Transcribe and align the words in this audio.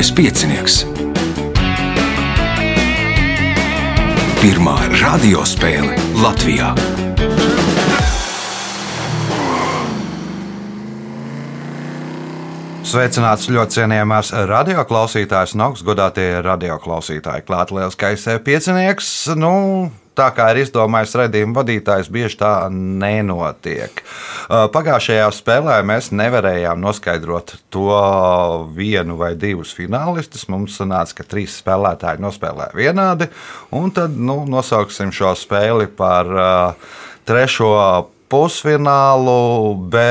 Mazais 0.00 0.16
piecinieks. 0.16 0.74
Pirmā 4.40 4.76
radiospēle 4.96 5.92
Latvijā. 6.16 6.70
Sveicināts 12.80 13.50
ļoti 13.52 13.76
cienījamās 13.76 14.32
radioklausītājas 14.48 15.52
un 15.58 15.66
augstgadātie 15.68 16.30
radioklausītāji. 16.48 17.44
Klāt 17.44 17.76
lielskais 17.76 18.24
piecinieks. 18.48 19.12
Nu, 19.36 19.52
tā 20.20 20.28
kā 20.36 20.50
ir 20.52 20.62
izdomājis 20.64 21.16
redzējuma 21.22 21.56
vadītājs, 21.60 22.10
bieži 22.12 22.40
tā 22.42 22.52
nenotiek. 22.74 24.02
Pagājušajā 24.50 25.28
spēlē 25.32 25.78
mēs 25.86 26.10
nevarējām 26.12 26.80
noskaidrot 26.82 27.56
to 27.72 27.88
vienu 28.76 29.16
vai 29.20 29.32
divus 29.40 29.72
finālistus. 29.76 30.48
Mums 30.52 30.76
sanāca, 30.80 31.20
ka 31.20 31.28
trīs 31.32 31.56
spēlētāji 31.62 32.22
nospēlē 32.24 32.70
vienādi, 32.76 33.30
un 33.76 33.92
tad 33.96 34.16
nu, 34.18 34.42
nosauksim 34.50 35.14
šo 35.14 35.32
spēli 35.38 35.88
par 35.96 36.30
uh, 36.34 36.94
trešo 37.28 37.74
pusfinālu 38.30 39.74
B 39.90 40.06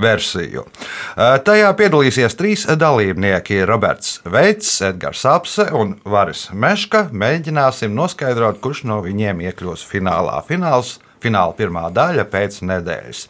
versiju. 0.00 0.64
Tajā 1.16 1.70
piedalīsies 1.78 2.36
trīs 2.38 2.64
dalībnieki- 2.66 3.60
Roberts 3.70 4.20
Veits, 4.24 4.80
Edgars 4.82 5.24
Apse 5.24 5.68
un 5.72 5.96
Varis 6.04 6.48
Meška. 6.52 7.08
Mēģināsim 7.12 7.94
noskaidrot, 7.94 8.60
kurš 8.60 8.84
no 8.84 9.02
viņiem 9.02 9.44
iekļūs 9.50 9.86
finālā. 9.86 10.42
Fināls 10.48 10.98
Fināla 11.20 11.52
pirmā 11.56 11.84
daļa 11.92 12.24
pēc 12.32 12.62
nedēļas. 12.64 13.26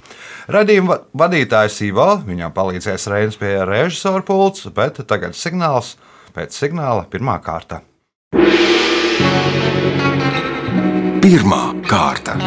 Radījuma 0.54 0.92
va- 0.92 1.00
vadītājs 1.24 1.80
Ivo, 1.88 2.22
viņam 2.27 2.54
palīdzēs 2.54 3.08
Reinas 3.10 3.36
pie 3.40 3.56
režisora 3.66 4.22
pults, 4.22 4.68
bet 4.74 5.02
tagad 5.06 5.34
signāls 5.34 5.96
pēc 6.36 6.55
signāla 6.55 7.06
pirmā 7.10 7.40
kārta. 7.42 7.82
Pirmā 11.20 11.64
kārta. 11.90 12.38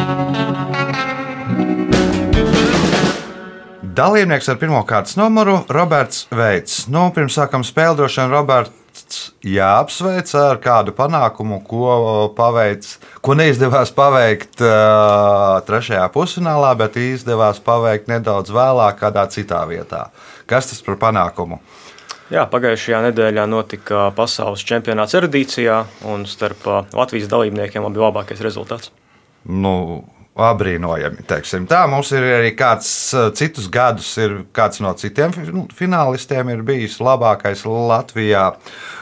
Dalībnieks 3.94 4.48
ar 4.50 4.56
pirmā 4.58 4.80
kārtas 4.88 5.14
numuru- 5.14 5.60
Roberts 5.76 6.24
Veits. 6.34 6.88
Nu, 6.90 7.04
pirms 7.14 7.36
sākam 7.38 7.62
spēli, 7.62 7.94
droši 8.00 8.22
vien 8.22 8.32
Roberts 8.32 9.18
jāapsveic 9.46 10.32
ar 10.34 10.58
kādu 10.58 10.90
panākumu, 10.96 11.60
ko 11.62 12.32
paveic, 12.34 12.88
ko 13.22 13.36
neizdevās 13.38 13.92
paveikt 13.94 14.64
uh, 14.64 15.60
trešajā 15.68 16.08
pusfinālā, 16.10 16.72
bet 16.80 16.98
izdevās 16.98 17.60
paveikt 17.62 18.10
nedaudz 18.10 18.50
vēlāk, 18.50 18.98
kādā 18.98 19.28
citā 19.30 19.62
vietā. 19.70 20.08
Kas 20.50 20.72
tas 20.72 20.82
par 20.82 20.98
panākumu? 20.98 21.60
Jā, 22.34 22.48
pagājušajā 22.50 23.04
nedēļā 23.12 23.46
notika 23.46 24.08
pasaules 24.16 24.64
čempionāts 24.66 25.14
erudīcijā, 25.14 25.84
un 26.10 26.26
starp 26.26 26.66
Latvijas 26.90 27.30
dalībniekiem 27.30 27.86
bija 27.92 28.08
labākais 28.08 28.42
rezultāts. 28.42 28.90
nu, 29.44 30.04
apbrīnojami. 30.34 31.22
teiksim 31.28 31.68
Tā 31.70 31.84
mums 31.90 32.10
ir 32.14 32.24
arī 32.26 32.54
kāds 32.58 32.88
uh, 33.14 33.28
citus 33.36 33.68
gadus, 33.70 34.08
ir 34.18 34.40
kāds 34.54 34.82
no 34.82 34.90
citiem 34.98 35.34
nu, 35.54 35.66
finālistiem 35.74 36.50
ir 36.50 36.64
bijis 36.66 36.98
labākais 37.02 37.62
Latvijā. 37.66 38.48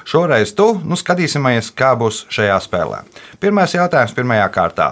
Šoreiz 0.05 0.53
tu 0.57 0.75
nu, 0.85 0.99
skatīsimies, 0.99 1.73
kā 1.77 1.95
būs 1.97 2.27
šajā 2.33 2.59
spēlē. 2.67 3.03
Pirmais 3.41 3.73
jautājums 3.73 4.15
pirmajā 4.17 4.51
kārtā. 4.53 4.91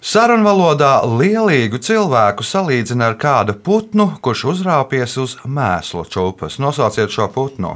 Sarunvalodā 0.00 1.02
lielīgu 1.04 1.76
cilvēku 1.84 2.44
salīdzina 2.46 3.10
ar 3.10 3.18
kādu 3.20 3.52
putnu, 3.60 4.06
kurš 4.24 4.46
uzrāpies 4.54 5.18
uz 5.20 5.34
mēslu 5.44 6.06
čūpas. 6.08 6.56
Nosauciet 6.62 7.12
šo 7.12 7.26
putnu. 7.34 7.74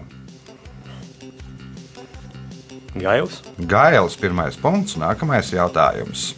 Gails, 2.95 3.43
Gailis, 3.59 4.15
pirmais 4.17 4.57
punkts, 4.57 4.95
nākamais 4.97 5.51
jautājums. 5.53 6.31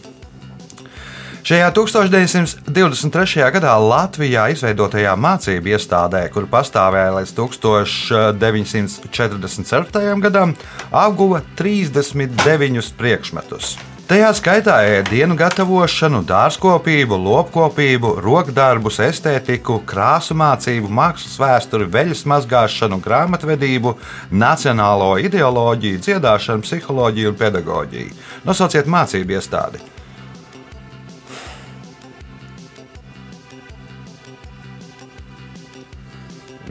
Šajā 1.47 1.69
1923. 1.71 3.47
gadā 3.55 3.79
Latvijā 3.79 4.51
izveidotajā 4.51 5.15
mācību 5.15 5.71
iestādē, 5.77 6.27
kur 6.35 6.51
pastāvēja 6.51 7.13
līdz 7.21 7.31
1947. 7.39 10.19
gadam, 10.25 10.57
apguva 10.91 11.39
39 11.55 12.91
priekšmetus. 12.99 13.79
Tajā 14.11 14.35
skaitā 14.35 14.83
ēdienu 14.99 15.39
gatavošanu, 15.39 16.27
dārzkopību, 16.27 17.15
lopkopību, 17.15 18.19
rokdarbus, 18.27 18.99
estētiku, 19.07 19.87
krāsu 19.87 20.35
mācību, 20.35 20.91
mākslas 20.91 21.39
vēsturi, 21.39 21.87
veļas 21.95 22.27
mazgāšanu, 22.27 22.99
grāmatvedību, 23.07 23.95
nacionālo 24.35 25.15
ideoloģiju, 25.23 26.03
dziedāšanu, 26.09 26.67
psiholoģiju 26.67 27.31
un 27.31 27.39
pedagoģiju. 27.39 28.11
Nosauciet 28.51 28.91
mācību 28.91 29.39
iestādi. 29.39 29.95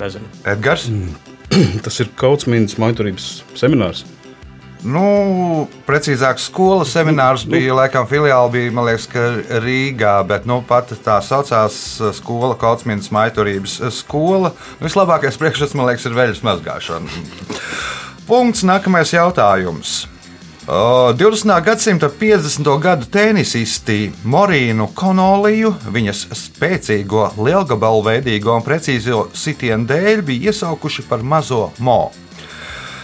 Nezinu. 0.02 0.28
Edgars. 0.48 0.90
Tas 1.86 2.02
ir 2.02 2.12
Kautsmīnas 2.20 2.78
maiturības 2.82 3.30
seminārs. 3.58 4.06
Nu, 4.86 5.66
precīzāk, 5.88 6.38
skolas 6.38 6.92
seminārs 6.94 7.42
bija 7.50 7.74
laikam 7.74 8.06
filiāli, 8.06 8.52
bija, 8.54 8.74
man 8.76 8.86
liekas, 8.86 9.08
ka 9.10 9.24
Rīgā, 9.64 10.20
bet 10.30 10.46
nu, 10.46 10.60
pat 10.68 10.94
tā 11.02 11.16
saucās 11.26 11.80
skola, 12.20 12.54
Kautsmīnas 12.62 13.10
maiturības 13.16 13.80
skola. 13.98 14.54
Nu, 14.78 14.86
vislabākais 14.86 15.40
priekšstats, 15.42 15.74
man 15.78 15.90
liekas, 15.90 16.06
ir 16.06 16.18
veļas 16.18 16.44
mazgāšana. 16.46 17.24
Punkts, 18.30 18.62
nākamais 18.68 19.16
jautājums. 19.16 20.04
O, 20.68 21.14
20. 21.14 21.62
gadsimta 21.62 22.10
50. 22.10 22.80
gadu 22.82 23.06
tenisisti 23.06 24.10
Morīnu 24.26 24.88
Konoliju, 24.98 25.76
viņas 25.94 26.24
spēcīgo, 26.40 27.28
lielgabalveidīgo 27.38 28.56
un 28.58 28.66
precīzo 28.66 29.28
sitienu 29.38 29.86
dēļ 29.86 30.24
bija 30.26 30.50
iesaukuši 30.50 31.06
par 31.06 31.22
mazo 31.22 31.68
mo. 31.78 32.10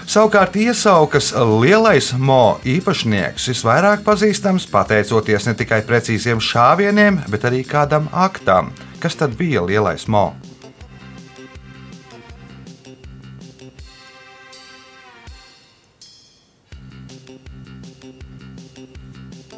Savukārt 0.09 0.57
iesaukas 0.57 1.29
lielais 1.61 2.09
mo 2.17 2.57
īpašnieks 2.65 3.51
visvairāk 3.53 4.01
pazīstams 4.09 4.65
pateicoties 4.71 5.45
ne 5.45 5.53
tikai 5.61 5.83
precīziem 5.85 6.41
šāvieniem, 6.41 7.27
bet 7.29 7.45
arī 7.45 7.61
kādam 7.61 8.09
aktam. 8.09 8.73
Kas 8.97 9.21
tad 9.21 9.37
bija 9.37 9.61
lielais 9.61 10.09
mo? 10.09 10.31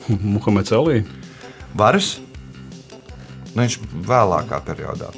Muhameds 0.07 0.73
Alī. 0.75 1.03
Varas? 1.77 2.17
Nu, 3.53 3.61
viņš 3.63 3.79
vēlākā 4.07 4.59
periodā. 4.65 5.11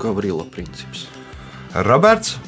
Gavrila 0.00 0.46
princips. 0.48 1.08
Roberts, 1.74 2.38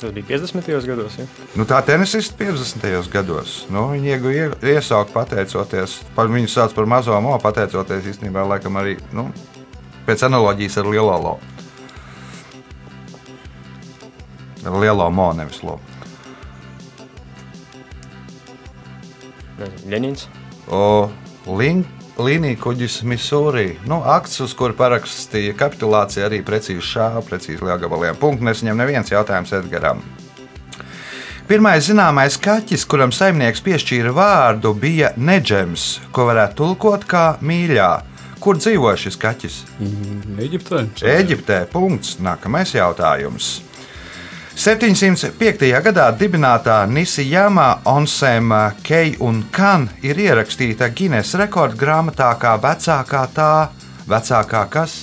Tas 0.00 0.12
bija 0.12 0.26
50. 0.28 0.86
gados. 0.86 1.18
Ja? 1.18 1.24
nu, 1.56 1.64
tā 1.64 1.80
tenisista 1.84 2.36
50. 2.36 3.08
gados. 3.12 3.64
Nu, 3.72 3.86
viņi 3.94 4.12
ieguva 4.12 4.50
iesaukt 4.60 5.14
pateicoties, 5.14 6.00
par 6.14 6.28
viņu 6.28 6.50
sauc 6.52 6.74
par 6.76 6.88
mazo 6.90 7.16
mo, 7.24 7.32
pateicoties 7.40 8.10
īstenībā 8.12 8.44
laikam 8.44 8.76
arī 8.76 8.98
nu, 9.16 9.30
pēc 10.06 10.26
analoģijas 10.28 10.76
ar 10.82 10.90
lielo 10.92 11.16
lo. 11.22 11.34
Ar 14.66 14.80
lielo 14.82 15.06
mo, 15.14 15.30
nevis 15.38 15.62
lo. 15.62 15.78
Ļeņins. 19.86 20.26
O, 20.74 21.08
lin, 21.56 21.84
Līnija 22.16 22.56
kuģis 22.56 23.02
Misūrī. 23.04 23.74
Nu, 23.84 23.98
akts, 24.08 24.38
uz 24.40 24.54
kuru 24.56 24.72
parakstīja 24.76 25.52
kapitulācija, 25.58 26.24
arī 26.30 26.38
precīzi 26.44 26.80
šā, 26.80 27.10
precīzi 27.28 27.60
lielgabaliem. 27.60 28.16
Punkts 28.16 28.44
nesaņem 28.46 28.80
neviens 28.80 29.12
jautājums 29.12 29.52
Edgaram. 29.52 30.00
Pirmais 31.46 31.84
zināmais 31.86 32.38
kaķis, 32.42 32.86
kuram 32.88 33.12
saimnieks 33.12 33.60
piešķīra 33.62 34.14
vārdu, 34.16 34.72
bija 34.80 35.12
Neģems, 35.20 35.84
ko 36.10 36.24
varētu 36.30 36.56
tulkot 36.62 37.04
kā 37.06 37.26
mīļā. 37.44 37.90
Kur 38.40 38.58
dzīvo 38.58 38.96
šis 38.96 39.20
kaķis? 39.20 39.60
Eģiptē. 40.40 40.82
Eģiptē. 41.12 41.60
Punkts. 41.68 42.16
Nākamais 42.24 42.72
jautājums. 42.74 43.58
705. 44.56 45.68
gadā 45.84 46.06
dibinātā 46.16 46.78
Nisijama 46.88 47.82
Onsema 47.84 48.72
Kei 48.82 49.12
un 49.20 49.42
Kan 49.52 49.84
ir 50.00 50.16
ierakstīta 50.16 50.88
Guinness 50.96 51.36
rekorda 51.36 51.76
grāmatā 51.76 52.30
kā 52.40 52.54
vecākā 52.62 53.20
tā, 53.36 53.50
vecākā 54.08 54.62
kas? 54.72 54.94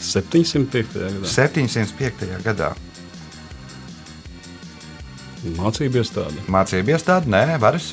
705. 0.00 0.98
gadā. 0.98 1.30
705. 1.30 2.26
gadā. 2.42 2.72
Mācību 5.60 6.02
iestāde. 6.02 6.42
Mācību 6.50 6.96
iestāde, 6.96 7.30
nē, 7.30 7.54
varas. 7.62 7.92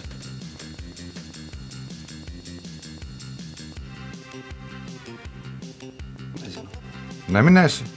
Neminēsi? 7.29 7.96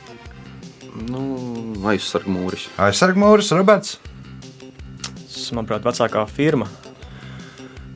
Aizsargmūris. 1.86 2.68
Aizsargmūris, 2.80 3.54
Roberts. 3.56 3.98
Tas, 5.20 5.50
manuprāt, 5.56 5.84
vecākā 5.86 6.26
firma. 6.28 6.68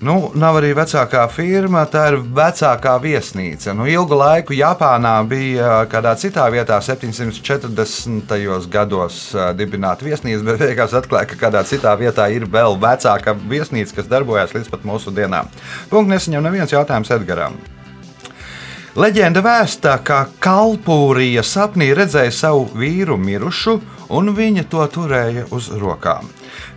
Nu, 0.05 0.15
nav 0.37 0.59
arī 0.59 0.75
vecākā 0.77 1.23
firma, 1.33 1.85
tā 1.89 2.03
ir 2.11 2.19
vecākā 2.37 2.93
viesnīca. 3.01 3.73
Nu, 3.77 3.87
ilgu 3.89 4.19
laiku 4.19 4.57
Japānā 4.57 5.15
bija 5.29 5.85
kādā 5.89 6.13
citā 6.21 6.45
vietā, 6.53 6.77
740. 6.85 8.35
gados 8.69 9.21
dibināta 9.57 10.05
viesnīca, 10.05 10.45
bet 10.51 10.61
beigās 10.61 10.97
atklāja, 10.99 11.31
ka 11.31 11.39
kādā 11.47 11.63
citā 11.69 11.95
vietā 11.97 12.27
ir 12.35 12.45
vēl 12.45 12.77
vecāka 12.83 13.37
viesnīca, 13.49 14.01
kas 14.01 14.11
darbojas 14.11 14.53
līdz 14.57 14.73
pat 14.75 14.85
mūsu 14.85 15.15
dienām. 15.15 15.49
Punkts 15.93 16.13
nesaņem 16.13 16.51
neviens 16.51 16.77
jautājums 16.77 17.15
Edgaram. 17.15 17.57
Leģenda 18.95 19.41
vēsta, 19.43 19.97
ka 20.07 20.21
Kalpūrija 20.39 21.43
sapnī 21.43 21.89
redzēja 21.99 22.31
savu 22.31 22.69
vīru 22.79 23.17
mirušu, 23.19 23.73
un 24.15 24.31
viņa 24.37 24.63
to 24.71 24.85
turēja 24.87 25.49
uz 25.51 25.67
rokām. 25.83 26.29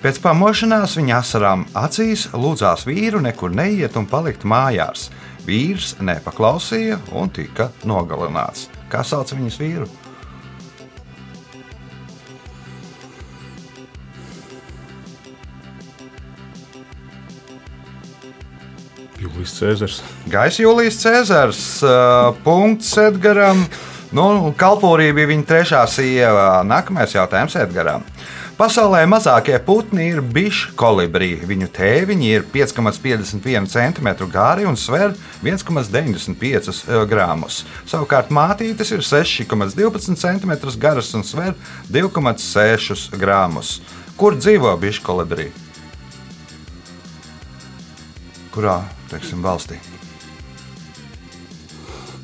Pēc 0.01 0.17
pamošanās 0.23 0.97
viņa 0.97 1.19
asarām 1.19 1.67
acīs 1.77 2.25
lūdzās 2.33 2.87
vīru 2.89 3.21
nekur 3.21 3.53
neiet 3.53 4.01
un 4.01 4.09
palikt 4.09 4.49
mājās. 4.49 5.11
Vīrs 5.45 5.93
nepaklausīja 6.01 6.97
un 7.13 7.29
tika 7.29 7.69
nogalināts. 7.85 8.65
Kā 8.89 9.05
sauc 9.05 9.37
viņas 9.37 9.61
vīru? 9.61 9.91
Jūlijas 19.47 19.59
Cēzars. 19.59 20.01
Gaisa 20.27 20.63
Jūlijas 20.63 20.97
Cēzars, 20.99 21.61
uh, 21.85 22.35
punkts 22.43 22.97
Edgaram. 22.99 23.63
Nu, 24.11 24.53
Kalpūrija 24.57 25.13
bija 25.15 25.27
viņa 25.27 25.45
trešā 25.47 25.83
sieva. 25.87 26.63
Nākamais 26.67 27.15
jautājums 27.15 27.55
Edgaram. 27.55 28.03
Pasaulē 28.57 29.03
mazākie 29.05 29.57
putni 29.61 30.07
ir 30.09 30.21
bišu 30.21 30.73
kolibrī. 30.75 31.37
Viņu 31.45 31.67
tēviņi 31.75 32.31
ir 32.31 32.45
5,51 32.51 33.69
cm 33.69 34.09
gari 34.31 34.65
un 34.65 34.75
sver 34.75 35.13
1,95 35.43 37.05
gramus. 37.07 37.61
Savukārt 37.85 38.33
mātītes 38.33 38.91
ir 38.95 39.05
6,12 39.05 40.17
cm 40.17 40.57
garas 40.81 41.13
un 41.13 41.23
sver 41.23 41.53
2,6 41.93 43.15
gramus. 43.15 43.77
Kur 44.17 44.35
dzīvo 44.39 44.73
bišu 44.81 45.05
kolibrī? 45.05 45.51
Kurā 48.55 48.81
teiksim, 49.11 49.43
valstī? 49.45 49.79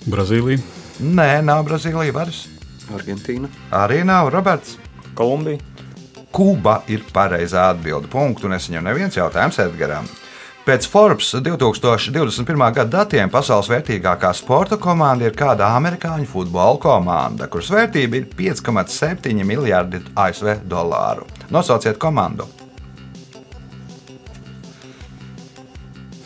Brazīlija. 0.10 0.60
Nē, 1.04 1.30
nav 1.46 1.64
Brazīlija 1.68 2.16
varas. 2.16 2.46
Argentīna. 2.94 3.50
Arī 3.72 4.02
nav 4.08 4.32
Roberts. 4.34 4.78
Kolumbija. 5.16 5.62
Kuba 6.34 6.82
ir 6.90 7.06
pareizā 7.14 7.70
atbilde. 7.72 8.10
Punktu 8.12 8.50
nesaņem 8.52 8.90
neviens 8.90 9.18
jautājums 9.18 9.60
Edgaram. 9.62 10.10
Pēc 10.64 10.86
Forbes 10.88 11.34
2021. 11.44 12.62
gada 12.72 12.86
datiem 13.04 13.28
pasaules 13.32 13.68
vērtīgākā 13.68 14.30
sporta 14.32 14.78
komanda 14.80 15.28
ir 15.28 15.36
kāda 15.36 15.68
amerikāņu 15.76 16.30
futbola 16.32 16.80
komanda, 16.80 17.50
kuras 17.52 17.68
vērtība 17.74 18.22
ir 18.22 18.30
5,7 18.40 19.44
miljardi 19.44 20.00
ASV 20.16 20.62
dolāru. 20.64 21.28
Nosauciet 21.52 22.00
komandu. 22.00 22.48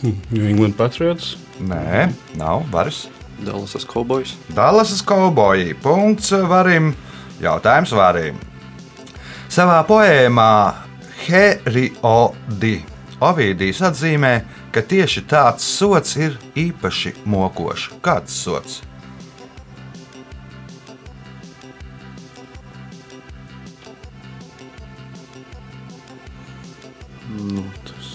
New 0.03 0.45
England 0.45 0.77
Patriots. 0.77 1.35
Nē, 1.59 2.11
nav 2.37 2.67
varas. 2.71 3.07
Dallasas 3.41 3.85
Cowboys. 3.85 4.35
Dallasas 4.53 5.01
kauboji. 5.01 5.73
Punkts 5.81 6.31
varim. 6.31 6.93
Jautājums 7.41 7.93
varim. 7.93 8.37
Savā 9.49 9.79
poēmā 9.87 10.51
Heriodi 11.23 12.75
Ovidijs 13.17 13.79
atzīmē, 13.81 14.33
ka 14.73 14.83
tieši 14.85 15.23
tāds 15.29 15.65
sots 15.65 16.17
ir 16.21 16.35
īpaši 16.53 17.15
mokošs. 17.25 17.89
Kāds 18.05 18.35
sots? 18.43 18.83
Nu, 27.37 27.65
tas 27.85 28.13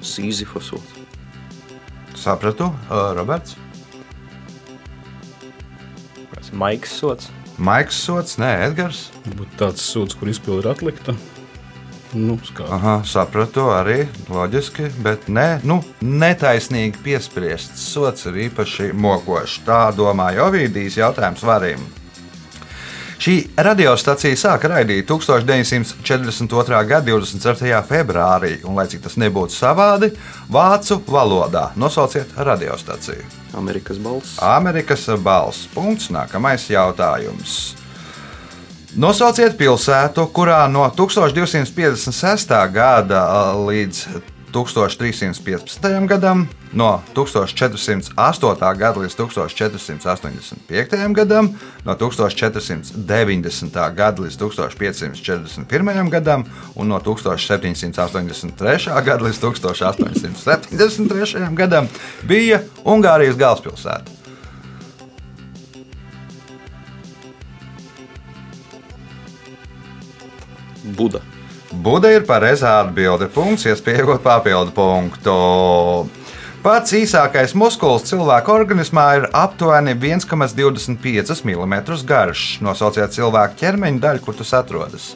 Sīzifos. 0.00 0.72
Sapratu, 2.22 2.70
uh, 2.86 3.10
Roberts. 3.18 3.56
Maiks 6.52 6.92
sots. 7.00 7.30
Maiks 7.58 7.96
sots, 7.96 8.36
nē, 8.38 8.50
Edgars. 8.68 9.06
Būtu 9.24 9.56
tāds 9.58 9.82
sūds, 9.88 10.14
kur 10.18 10.28
izpildi 10.30 10.66
ir 10.66 10.68
atlikta. 10.74 11.14
Nu, 12.12 12.36
kā. 12.52 12.66
Aha, 12.76 12.98
sapratu, 13.08 13.64
arī 13.72 14.04
loģiski, 14.28 14.90
bet 15.02 15.30
nē, 15.32 15.62
nu, 15.64 15.78
netaisnīgi 16.04 17.00
piespriests 17.02 17.86
sots 17.94 18.28
ir 18.28 18.36
īpaši 18.50 18.90
mokošs. 18.92 19.62
Tā 19.64 19.80
domāja 19.96 20.44
Ovidijs 20.50 21.00
jautājums 21.00 21.42
varim. 21.48 21.88
Šī 23.22 23.36
radiostacija 23.54 24.34
sāka 24.34 24.66
raidīt 24.72 25.06
1942. 25.06 26.78
gada 26.90 27.06
24. 27.06 27.76
februārī, 27.86 28.56
un, 28.66 28.74
lai 28.74 28.88
cik 28.90 29.04
tas 29.04 29.14
nebūtu 29.20 29.54
savādi, 29.54 30.08
vācu 30.50 30.98
valodā 31.06 31.68
nosauciet 31.78 32.32
radiostaciju. 32.34 33.22
Amerikas 33.54 34.00
balss. 34.02 34.40
Amerikas 34.42 35.06
balss. 35.22 35.68
Punkts. 35.70 36.10
Nākamais 36.10 36.66
jautājums. 36.72 37.76
Nosauciet 38.98 39.54
pilsētu, 39.60 40.26
kurā 40.34 40.64
no 40.72 40.88
1256. 40.90 42.58
gada 42.74 43.22
līdz 43.54 44.31
1315. 44.52 46.06
gadam, 46.06 46.48
no 46.72 47.02
1408. 47.14 48.76
gada 48.76 49.00
līdz 49.00 49.16
1485. 49.16 51.14
gadam, 51.14 51.58
no 51.84 51.94
1490. 51.94 53.94
gada 53.94 54.22
līdz 54.22 54.38
1541. 54.38 56.10
gadam 56.10 56.44
un 56.74 56.88
no 56.88 57.00
1783. 57.00 59.04
gada 59.04 59.24
līdz 59.24 59.40
1873. 59.40 61.54
gadam 61.54 61.88
bija 62.22 62.60
Ungārijas 62.84 63.36
galvaspilsēta. 63.36 64.22
Buda. 70.82 71.20
Buda 71.72 72.10
ir 72.12 72.26
pareizā 72.28 72.82
atbilde. 72.82 73.30
Punkts, 73.32 73.64
iespēja 73.70 74.02
iegūt 74.02 74.20
papildu 74.24 74.74
punktu. 74.76 75.36
Pats 76.62 76.92
īsākais 76.94 77.56
muskulis 77.58 78.04
cilvēka 78.06 78.52
organismā 78.54 79.06
ir 79.18 79.24
aptuveni 79.34 79.96
1,25 79.96 81.40
mm 81.48 81.74
garš. 82.06 82.44
Nosauciet 82.62 83.16
cilvēka 83.16 83.58
ķermeņa 83.64 84.04
daļu, 84.04 84.22
kur 84.22 84.36
tas 84.38 84.52
atrodas. 84.60 85.08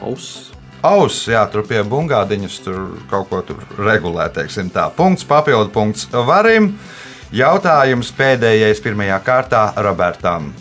Auss. 0.00 0.48
Auss, 0.86 1.26
jā, 1.28 1.42
tur 1.52 1.66
pie 1.68 1.82
bungādiņas 1.84 2.56
tur 2.64 2.80
kaut 3.10 3.28
ko 3.28 3.42
tur 3.44 3.60
regulē, 3.76 4.30
teiksim 4.32 4.70
tā. 4.72 4.86
Punkts, 4.96 5.26
papildu 5.28 5.68
punkts 5.74 6.08
varim. 6.14 6.72
Jautājums 7.36 8.14
pēdējais 8.16 8.80
pirmajā 8.86 9.20
kārtā 9.26 9.66
Robertam. 9.84 10.54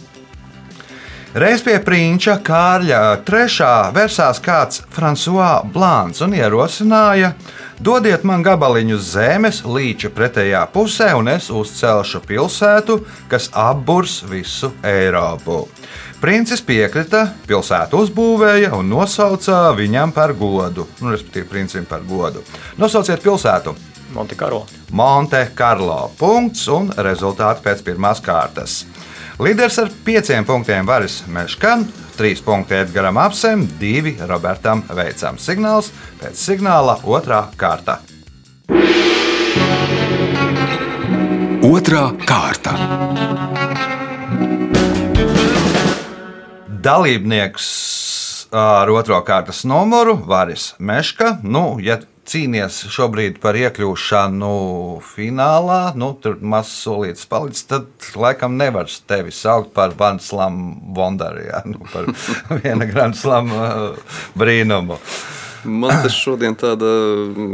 Reiz 1.38 1.62
pie 1.62 1.76
prinča 1.86 2.40
Kārļa 2.42 3.00
III 3.22 3.92
versās 3.94 4.40
kāds 4.42 4.80
François 4.90 5.60
Blāns 5.62 6.24
un 6.26 6.32
ierosināja, 6.34 7.36
dodiet 7.78 8.24
man 8.26 8.42
gabaliņu 8.42 8.98
zemes 8.98 9.60
līča 9.62 10.10
pretējā 10.10 10.64
pusē, 10.74 11.12
un 11.20 11.30
es 11.30 11.52
uzcelšu 11.54 12.24
pilsētu, 12.26 12.96
kas 13.30 13.52
apburs 13.54 14.24
visu 14.26 14.72
Eiropu. 14.82 15.68
Princis 16.18 16.66
piekrita, 16.66 17.28
pilsētu 17.46 18.02
uzbūvēja 18.08 18.74
un 18.80 18.90
nosauca 18.90 19.68
viņam 19.78 20.16
par 20.18 20.34
godu, 20.34 20.88
nu, 20.98 21.14
respektīvi, 21.14 21.46
princim 21.54 21.86
par 21.86 22.02
godu. 22.10 22.42
Nosauciet 22.82 23.22
pilsētu! 23.22 23.78
Monte 24.18 24.34
Carlo. 24.34 24.66
Monte 24.90 25.52
Carlo. 25.54 26.08
Punkts 26.18 26.66
un 26.74 26.90
rezultāti 26.98 27.62
pēc 27.68 27.86
pirmās 27.86 28.18
kārtas. 28.26 28.80
Līderis 29.40 29.78
ar 29.80 29.88
pieciem 30.04 30.44
punktiem 30.44 30.84
Varis 30.84 31.22
Meškan, 31.32 31.86
trīs 32.18 32.42
punkti 32.44 32.76
Edgars 32.76 33.16
Apsem, 33.22 33.62
divi 33.80 34.12
Robertam 34.28 34.82
Veicam. 34.92 35.38
Signāls 35.40 35.94
pēc 36.20 36.36
signāla 36.36 36.98
otrā 37.08 37.46
kārta. 37.56 38.02
Otra 41.64 42.04
kārta. 42.28 42.76
Dalībnieks 46.68 47.72
ar 48.52 48.92
otro 48.92 49.24
kārtas 49.24 49.64
numuru 49.64 50.18
Varis 50.28 50.74
Meška. 50.84 51.38
Nu, 51.48 51.78
ja 51.80 52.02
cīnies 52.30 52.84
šobrīd 52.94 53.40
par 53.44 53.58
iekļūšanu 53.58 54.54
finālā, 55.06 55.80
nu, 56.00 56.12
tur 56.22 56.38
mazs 56.42 56.76
solīts 56.86 57.28
palicis, 57.30 57.66
tad 57.70 57.90
laikam 58.20 58.58
nevar 58.60 58.90
tevi 59.10 59.34
saukt 59.34 59.74
par 59.78 59.96
Grand 59.98 60.24
Slam 60.24 60.62
Wonderu, 60.96 61.44
jā, 61.50 61.64
nu, 61.70 61.82
par 61.92 62.10
viena 62.62 62.88
Grand 62.90 63.18
Slam 63.18 63.52
uh, 63.56 64.16
brīnumu. 64.40 65.00
Man 65.70 66.04
tas 66.06 66.16
šodien 66.16 66.56
tāda 66.56 66.88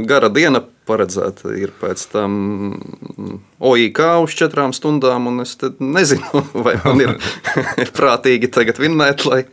gara 0.05 0.29
diena 0.29 0.61
paredzēta 0.87 1.51
ir 1.57 1.71
pēc 1.81 2.03
tam 2.13 2.35
OIK 3.59 3.99
uz 4.23 4.35
četrām 4.37 4.73
stundām, 4.75 5.27
un 5.31 5.41
es 5.43 5.55
nezinu, 5.79 6.43
vai 6.65 6.75
man 6.85 7.01
ir 7.83 7.91
prātīgi 7.95 8.51
tagad 8.53 8.79
vinnēt, 8.81 9.25
lai 9.29 9.43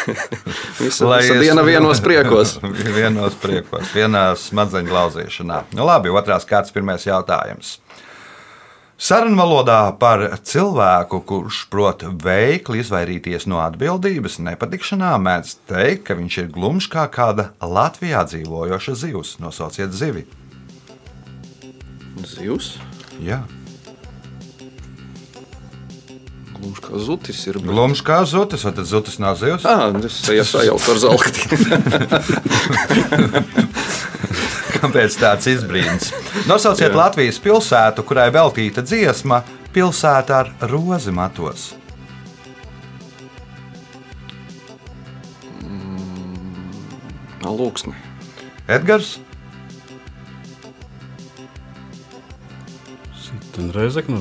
visa, 0.82 1.06
Lai 1.08 1.22
visa 1.24 1.34
es- 1.36 1.42
diena 1.42 1.64
vienos 1.66 2.00
priekos. 2.04 2.56
vienos 2.62 3.34
priekos, 3.42 3.90
vienā 3.96 4.32
smadzeņu 4.38 4.92
lauzīšanā. 4.98 5.62
Nu, 5.76 5.86
labi, 5.88 6.12
otrās 6.14 6.46
kārtas, 6.48 6.72
pirmais 6.74 7.06
jautājums. 7.08 7.78
Sarunvalodā 9.02 9.96
par 9.98 10.20
cilvēku, 10.46 11.18
kurš 11.26 11.64
prot 11.72 12.04
veikli 12.22 12.78
izvairīties 12.84 13.48
no 13.50 13.58
atbildības, 13.64 14.36
nepatikšanām 14.46 15.24
mēdz 15.26 15.56
teikt, 15.66 16.04
ka 16.06 16.14
viņš 16.20 16.36
ir 16.44 16.50
glumšs 16.54 16.86
kā 16.92 17.08
kāda 17.10 17.48
Latvijā 17.58 18.22
dzīvojoša 18.30 18.94
zivs. 19.00 19.32
Nosauciet 19.42 19.90
zivi. 19.98 20.22
Zivs, 22.42 22.72
Jā, 23.22 23.36
glumš 26.56 26.80
kā 26.82 26.98
zutis 27.06 27.38
ir. 27.46 27.58
bet- 27.60 27.68
glumšs 27.70 28.02
kā 28.06 28.16
zutis, 28.26 28.64
vai 28.66 28.72
tad 28.74 28.86
zutis 28.90 29.18
nav 29.22 29.36
zivs? 29.38 29.62
Ā, 29.62 29.92
es 30.08 30.16
jau 30.26 30.44
sajaucu 30.50 30.90
ar 30.90 30.98
zelti. 31.04 31.40
Kāpēc 34.82 35.14
tāds 35.22 35.46
izbrīns? 35.52 36.10
Nosauciet 36.50 36.90
Jā. 36.90 36.96
Latvijas 36.98 37.38
pilsētu, 37.44 38.02
kurai 38.08 38.26
veltīta 38.34 38.82
dziesma 38.82 39.44
Pilsēta 39.72 40.40
ar 40.42 40.50
rozi 40.68 41.14
matos. 41.14 41.68
Lūksni. 47.42 47.94
Edgars, 48.70 49.16
Sitten 53.52 53.72
Reizekne 53.76 54.16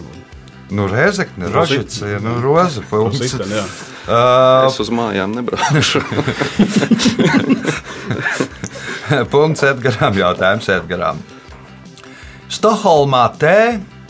nu, 0.71 0.87
Rezekne, 0.87 1.45
Rozi- 1.45 1.77
Rožits, 1.77 2.01
nu, 2.21 2.41
Roza. 2.41 2.81
Sitten, 3.11 3.51
jā. 3.51 3.63
Uh, 4.07 4.67
Es 4.67 4.79
uz 4.79 4.89
mājām 4.91 5.31
nebraucu. 5.35 5.99
punkts 9.31 9.63
Edgaram, 9.67 10.15
jautājums 10.15 10.67
Edgaram. 10.71 11.19
Stokholmā 12.51 13.25
T, 13.39 13.51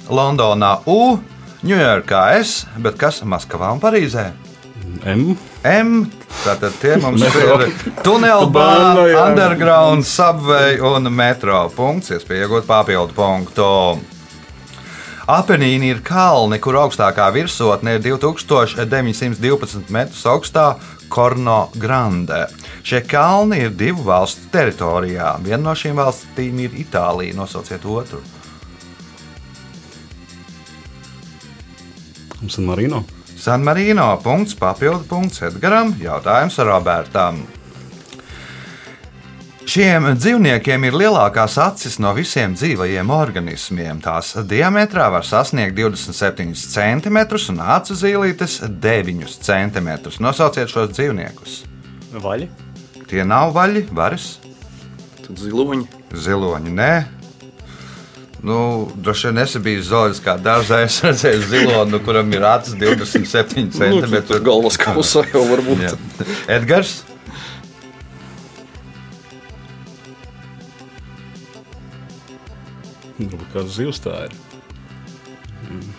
Londonā 0.10 0.80
U, 0.90 1.18
Ņujorkā 1.66 2.22
S, 2.42 2.64
bet 2.82 2.98
kas 2.98 3.22
Maskavā 3.26 3.70
un 3.74 3.82
Parīzē? 3.82 4.32
M. 5.06 5.36
M. 5.66 5.92
Tātad 6.42 6.74
tie 6.82 6.96
mums 7.02 7.22
ir 7.22 7.68
tunelbāna, 8.06 9.06
underground, 9.28 10.06
subway 10.06 10.78
un 10.82 11.10
metro. 11.14 11.68
Punkts, 11.76 12.10
iespēja 12.18 12.48
iegūt 12.48 12.66
papildu 12.70 13.14
punktu. 13.18 13.70
Apenīni 15.30 15.92
ir 15.92 16.02
kalni, 16.02 16.58
kur 16.58 16.80
augstākā 16.82 17.28
virsotne 17.36 17.98
ir 17.98 18.02
2912 18.06 19.92
metrus 19.94 20.26
augstā 20.26 20.66
Korno 21.12 21.70
Grande. 21.76 22.48
Šie 22.84 23.04
kalni 23.06 23.60
ir 23.68 23.76
divu 23.78 24.08
valstu 24.08 24.50
teritorijā. 24.54 25.36
Viena 25.46 25.70
no 25.70 25.76
šīm 25.78 26.00
valstīm 26.02 26.64
ir 26.66 26.78
Itālija. 26.82 27.36
Nosauciet 27.38 27.86
otru. 27.86 28.22
San 32.50 32.66
Marino. 32.66 33.04
San 33.38 33.64
Marino. 33.64 34.16
Punkts, 34.24 34.58
papildu 34.58 35.06
punkts 35.10 35.44
Edgaram. 35.46 35.94
Jautājums 36.02 36.58
Robertam. 36.66 37.44
Šiem 39.72 40.04
dzīvniekiem 40.18 40.84
ir 40.90 40.96
lielākās 41.00 41.54
acis 41.62 41.94
no 42.02 42.10
visiem 42.18 42.56
dzīvajiem 42.58 43.12
organismiem. 43.14 44.02
Tās 44.04 44.34
diametrā 44.50 45.06
var 45.14 45.24
sasniegt 45.24 45.78
27 45.78 46.56
cm 46.58 47.20
un 47.54 47.62
acu 47.78 47.96
zīlītes 47.96 48.58
9 48.84 49.38
cm. 49.46 49.90
Nosauciet 50.26 50.74
šos 50.74 50.90
dzīvniekus. 50.98 51.54
Vaļi. 52.20 52.50
Tie 53.08 53.24
nav 53.28 53.54
vaļi, 53.56 53.86
varas, 53.96 54.26
Tad 55.22 55.40
ziloņi. 55.40 55.88
ziloņi. 56.26 56.74
Nē, 56.76 56.92
nu, 58.44 58.58
droši 58.98 59.30
vien 59.30 59.44
es 59.46 59.56
biju 59.70 59.86
zoologiskā 59.88 60.36
dārzā. 60.42 60.82
Es 60.90 61.00
redzēju 61.06 61.46
ziloni, 61.48 61.94
nu, 61.94 62.02
kuram 62.04 62.34
ir 62.36 62.44
acis 62.50 62.76
27 62.82 63.70
Nu, 63.70 64.02
cm. 64.02 64.20
tur 64.28 64.44
galvas 64.50 64.82
kausā 64.82 65.24
jau 65.32 65.46
var 65.54 65.64
būt. 65.70 65.88
Edgars. 66.52 66.98
Varbūt 73.22 73.54
kāds 73.54 73.78
zivs 73.78 74.02
tā 74.04 74.26
ir. 74.26 74.36
Mm. 75.70 75.90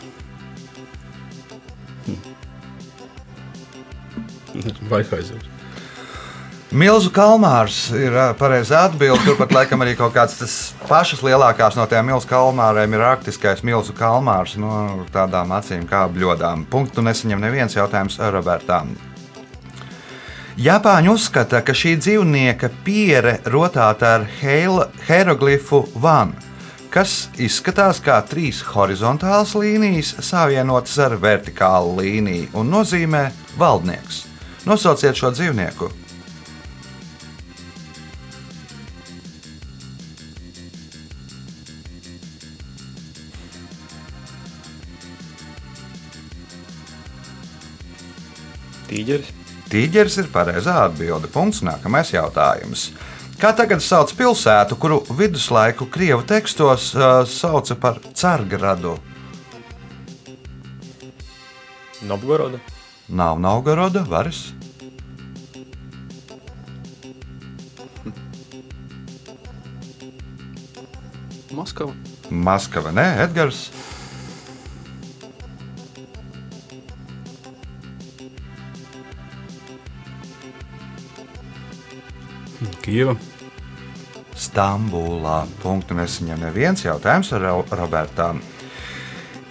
Vai 4.90 5.02
kā 5.08 5.22
zivs? 5.24 5.48
Milzu 6.72 7.10
kalmārs 7.12 7.90
ir 7.92 8.14
pareizā 8.40 8.86
atbilde. 8.88 9.20
Turpat 9.26 9.50
laikam 9.52 9.82
arī 9.84 9.92
kaut 9.98 10.14
kāds 10.14 10.38
tas 10.40 10.54
pašas 10.88 11.20
lielākās 11.20 11.76
no 11.76 11.84
tām 11.88 12.06
milzu 12.08 12.30
kalmāriem 12.30 12.96
ir 12.96 13.04
arktiskais 13.04 13.60
milzu 13.60 13.92
kalmārs. 13.96 14.56
No 14.56 15.04
tādām 15.12 15.52
acīm 15.52 15.84
kā 15.88 16.06
bļodām. 16.08 16.64
Punktu 16.72 17.04
nesaņem 17.04 17.44
neviens 17.44 17.76
jautājums 17.76 18.16
Robertam. 18.32 18.94
Japāņi 20.56 21.08
uzskata, 21.12 21.60
ka 21.64 21.72
šī 21.76 21.94
dzīvnieka 22.00 22.68
piere 22.84 23.38
rotāta 23.52 24.14
ar 24.16 24.26
heila- 24.40 24.88
hieroglifu 25.08 25.86
van, 25.96 26.32
kas 26.92 27.30
izskatās 27.40 28.02
kā 28.04 28.18
trīs 28.28 28.60
horizontālas 28.74 29.54
līnijas 29.56 30.12
savienotas 30.26 30.98
ar 31.00 31.16
vertikālu 31.20 31.96
līniju 32.02 32.52
un 32.60 32.70
nozīmē 32.72 33.24
valdnieks. 33.58 34.26
Nosauciet 34.68 35.18
šo 35.18 35.32
dzīvnieku! 35.34 35.90
Tīģeris. 48.92 49.30
Tīģeris 49.72 50.18
ir 50.20 50.26
pareizā 50.28 50.74
atbilde. 50.84 51.30
Punkts. 51.32 51.62
Nākamais 51.64 52.12
jautājums. 52.12 52.90
Kā 53.42 53.50
tagad 53.58 53.80
sauc 53.82 54.12
pilsētu, 54.14 54.76
kuru 54.78 55.00
viduslaiku 55.18 55.88
krievu 55.90 56.22
tekstos 56.22 56.92
uh, 56.94 57.24
sauca 57.26 57.74
par 57.74 57.96
Cārgradu? 58.14 58.92
Novgoroda. 62.06 62.60
Nav 63.10 63.40
Novgoroda, 63.42 64.04
varas. 64.06 64.52
Maskava. 71.50 71.98
Maskava, 72.30 72.94
nē, 72.94 73.08
Edgars. 73.26 73.64
Kieva. 82.86 83.18
Stambulā. 84.52 85.46
Punktu 85.62 85.96
nesaņem 85.96 86.42
neviens 86.44 86.84
jautājums 86.84 87.32
ar 87.32 87.40
Ro- 87.40 87.66
Robertām. 87.70 88.42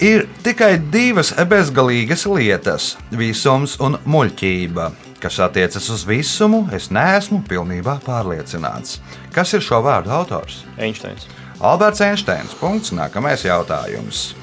Ir 0.02 0.28
tikai 0.44 0.78
divas 0.92 1.32
bezgalīgas 1.34 2.26
lietas- 2.30 2.96
visums 3.22 3.80
un 3.80 3.98
muļķība. 4.06 4.92
Kas 5.20 5.40
attiecas 5.40 5.90
uz 5.90 6.04
visumu, 6.06 6.68
es 6.74 6.90
neesmu 6.90 7.44
pilnībā 7.48 8.00
pārliecināts. 8.02 9.00
Kas 9.32 9.54
ir 9.54 9.60
šo 9.62 9.82
vārdu 9.84 10.10
autors? 10.10 10.64
Einsteins. 10.78 11.28
Alberts 11.60 12.02
Einsteins. 12.02 12.54
Punkts. 12.60 12.92
Nākamais 12.92 13.44
jautājums. 13.44 14.34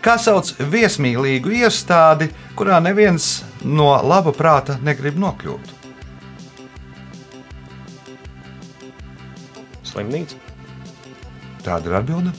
Kā 0.00 0.16
sauc 0.18 0.52
viesmīlīgu 0.58 1.50
iestādi, 1.50 2.30
kurā 2.56 2.80
neviens 2.80 3.42
no 3.64 4.00
laba 4.02 4.32
prāta 4.32 4.78
negrib 4.80 5.16
nokļūt? 5.16 5.78
Slimnīca. 9.98 10.38
Tāda 11.66 11.90
ir 11.90 11.96
atbilde. 11.98 12.32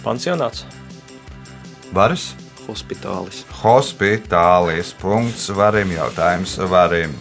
Pansionāts. 0.00 0.64
Varas. 1.92 2.30
Hospitālis. 2.64 3.42
Hospitālis. 3.60 4.94
Punkts. 4.96 5.48
Varim 5.52 5.92
jautājums. 5.92 6.56
Varim. 6.70 7.12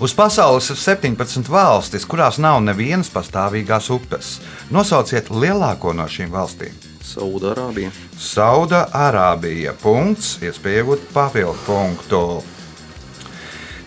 Uz 0.00 0.14
pasaules 0.14 0.70
ir 0.70 0.78
17 0.78 1.50
valstis, 1.50 2.06
kurās 2.06 2.38
nav 2.38 2.60
nevienas 2.62 3.10
pastāvīgās 3.10 3.90
upes. 3.90 4.38
Nosauciet 4.70 5.28
lielāko 5.28 5.92
no 5.92 6.06
šīm 6.08 6.30
valstīm. 6.32 6.76
Saudārābija. 7.02 7.90
Saudārābija. 8.16 9.74
Punkts, 9.82 10.38
iespēja 10.44 10.84
iegūt 10.84 11.10
papildu 11.12 11.58
punktu. 11.66 12.22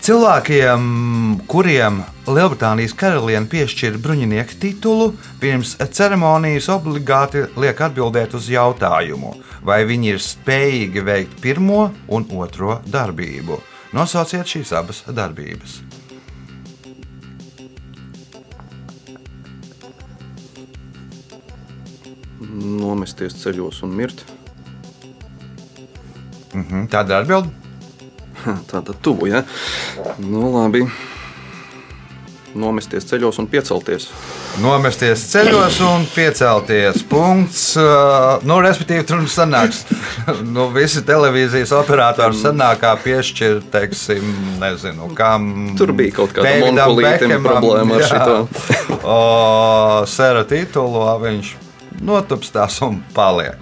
Cilvēkiem, 0.02 0.86
kuriem 1.46 2.00
Lielbritānijas 2.26 2.90
karaliene 2.98 3.46
piešķir 3.46 4.00
bruņinieku 4.02 4.56
titulu, 4.58 5.04
pirms 5.38 5.76
ceremonijas 5.94 6.66
obligāti 6.74 7.44
liek 7.54 7.78
atbildēt 7.86 8.34
uz 8.34 8.48
jautājumu, 8.50 9.30
vai 9.62 9.84
viņi 9.86 10.10
ir 10.10 10.18
spējīgi 10.18 11.06
veikt 11.06 11.38
pirmo 11.44 11.84
un 12.10 12.26
otro 12.34 12.80
darbību. 12.90 13.60
Nosauciet 13.94 14.50
šīs 14.50 14.74
abas 14.74 15.04
darbības. 15.06 15.78
Nomesties 22.50 23.38
ceļos 23.38 23.84
un 23.86 23.98
mirt. 24.02 24.26
Mhm, 26.58 26.88
Tāda 26.90 27.20
ir 27.20 27.22
atbilde. 27.22 27.62
Tāda 28.70 28.94
tuvu, 29.02 29.30
ja? 29.30 29.42
Nu, 30.18 30.48
labi. 30.54 30.86
Nomesties 32.52 33.06
ceļos 33.08 33.38
un 33.40 33.46
piecelties. 33.48 34.10
Nomesties 34.60 35.22
ceļos 35.30 35.78
un 35.86 36.02
piecelties. 36.12 37.00
Punkts. 37.08 37.62
Nu, 38.44 38.58
respektīvi, 38.60 39.06
tur 39.08 39.22
sanāks. 39.32 39.86
nu, 40.54 40.66
visi 40.74 41.00
televīzijas 41.08 41.72
operatori 41.78 42.36
sanākā 42.36 42.92
piešķirt, 43.06 43.70
teiksim, 43.72 44.28
nezinu, 44.60 45.08
kam. 45.16 45.72
Tur 45.80 45.94
bija 45.96 46.18
kaut 46.20 46.36
kāda 46.36 46.52
Bekhamam, 46.68 47.48
problēma 47.48 47.96
ar 47.96 48.04
jā. 48.04 48.12
šito. 48.12 48.38
O, 49.12 50.04
Sēra 50.06 50.44
titulu 50.46 51.02
viņš 51.24 51.56
notupstās 52.04 52.76
un 52.84 53.00
paliek. 53.16 53.58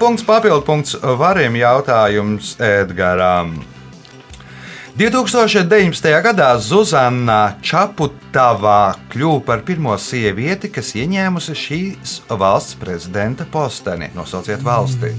Punkts 0.00 0.24
papildu 0.26 0.62
punkts 0.64 0.96
varim 1.18 1.58
jautājums 1.58 2.54
Edgaram. 2.62 3.56
2019. 4.94 6.06
gadā 6.22 6.52
Zuzana 6.62 7.56
Čaputavā 7.66 8.94
kļuva 9.10 9.40
par 9.42 9.64
pirmo 9.66 9.96
sievieti, 9.98 10.70
kas 10.70 10.92
ieņēmusi 10.94 11.54
šīs 11.58 12.12
valsts 12.30 12.76
prezidenta 12.78 13.42
posteni. 13.50 14.12
Nosauciet 14.14 14.62
valsti. 14.62 15.10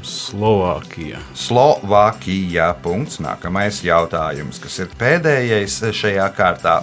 Slovākija. 0.00 1.20
Slovākija. 1.36 2.70
Punkts. 2.80 3.20
Nākamais 3.20 3.82
jautājums, 3.84 4.56
kas 4.56 4.80
ir 4.80 4.88
pēdējais 4.96 5.82
šajā 6.00 6.32
kārtā. 6.32 6.78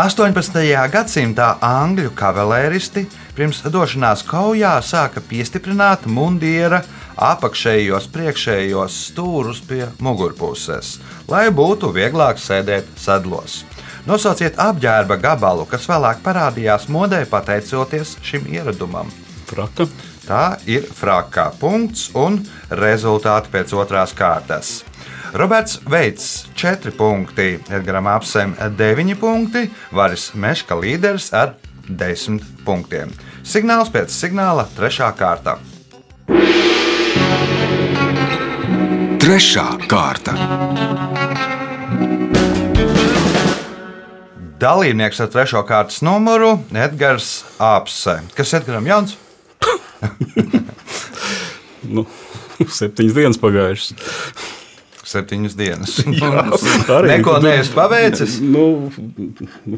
18. 0.00 0.56
gadsimtā 0.88 1.58
angļu 1.68 2.14
kavalēristi 2.16 3.04
pirms 3.36 3.60
došanās 3.68 4.24
kaujā 4.24 4.78
sāka 4.80 5.20
piestiprināt 5.20 6.08
mundiera 6.08 6.80
apakšējos, 7.18 8.08
priekšējos 8.14 8.98
stūrus 9.10 9.62
pie 9.66 9.84
mugurpuses, 10.02 10.96
lai 11.30 11.48
būtu 11.54 11.90
vieglāk 11.94 12.40
sēdēt 12.42 12.90
sedlos. 12.98 13.62
Nosauciet 14.08 14.56
apģērba 14.62 15.18
gabalu, 15.20 15.66
kas 15.68 15.88
vēlāk 15.90 16.22
parādījās 16.24 16.86
modē 16.88 17.24
pateicoties 17.28 18.16
šim 18.24 18.46
ieradumam. 18.48 19.10
Fraka. 19.48 19.88
Tā 20.28 20.58
ir 20.68 20.84
fraka 20.92 21.46
punkts 21.56 22.10
un 22.12 22.34
rezultāti 22.68 23.48
pēc 23.54 23.72
otrās 23.80 24.12
kārtas. 24.12 24.82
Roberts 25.32 25.78
Veits 25.88 26.44
4 26.54 26.92
punkti, 26.96 27.56
Edgars 27.72 28.10
Apsem 28.12 28.52
9 28.76 29.16
punkti, 29.20 29.70
Varis 29.92 30.30
Meška 30.34 30.76
līderis 30.76 31.32
ar 31.32 31.56
10 31.88 32.44
punktiem. 32.68 33.12
Signāls 33.40 33.88
pēc 33.92 34.12
signāla 34.12 34.68
3. 34.76 35.12
kārta. 35.16 35.56
Trešā 39.28 39.74
kārta. 39.84 40.32
Dalībnieks 44.56 45.20
ar 45.20 45.28
3. 45.34 45.60
kārtas 45.68 45.98
numuru 46.00 46.54
Edgars 46.72 47.26
Apse. 47.60 48.14
Kas 48.32 48.54
Edgars 48.56 48.88
Jauns? 48.88 49.12
Nu, 51.92 52.06
septiņas 52.72 53.14
dienas 53.20 53.42
pagājušas. 53.44 54.16
Septiņas 55.12 55.60
dienas. 55.60 56.00
Arī 56.96 57.18
Neko 57.18 57.36
tu- 57.36 57.50
neesmu 57.50 57.76
paveicis. 57.76 58.40
Nu, 58.40 58.88
nu, 59.68 59.76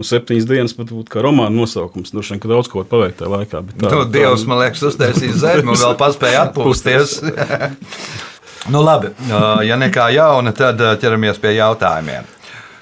nu, 0.00 0.06
septiņas 0.08 0.48
dienas 0.48 0.72
pat 0.78 0.88
būtu 0.94 1.12
kā 1.12 1.20
romāna 1.26 1.52
nosaukums. 1.60 2.14
Vien, 2.16 2.40
ka 2.40 2.48
daudz 2.50 2.70
ko 2.72 2.82
paveikt 2.88 3.20
tajā 3.20 3.30
laikā. 3.36 3.60
bet 3.68 3.76
tā- 3.84 3.92
Nu, 3.92 4.04
Dievs, 4.08 4.46
man 4.48 4.62
liekas, 4.64 4.82
uztaisīja 4.88 5.36
zemi 5.44 5.68
un 5.68 5.76
vēl 5.76 5.96
paspēja 6.00 6.42
atpūsties. 6.48 7.18
nu, 8.72 8.80
labi, 8.82 9.12
ja 9.68 9.76
nekā 9.80 10.08
jauna, 10.16 10.52
tad 10.56 10.80
ķeramies 11.02 11.40
pie 11.40 11.54
jautājumiem. 11.60 12.24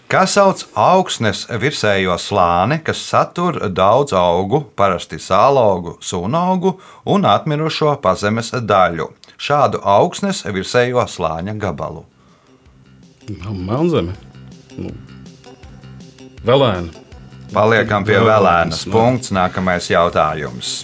Kā 0.08 0.22
sauc 0.24 0.62
augsnes 0.72 1.42
virsējo 1.60 2.14
slāni, 2.16 2.78
kas 2.82 2.96
satur 3.10 3.58
daudz 3.68 4.14
augu, 4.16 4.62
parasti 4.78 5.18
sālogu, 5.20 5.98
sūnaugu 6.00 6.78
un 7.12 7.26
atmirušo 7.28 7.98
pazemes 8.00 8.54
daļu? 8.56 9.10
Šādu 9.38 9.82
augsnes 9.84 10.40
virsējo 10.48 11.04
slāņa 11.12 11.58
gabalu. 11.60 12.06
Melnzeme. 13.28 14.14
Nu, 14.78 14.94
Velēna. 16.48 16.88
Paliekam 17.52 18.04
pie 18.04 18.18
vēlēnas. 18.20 18.84
Punkts. 18.92 19.32
Nākamais 19.32 19.88
jautājums. 19.90 20.82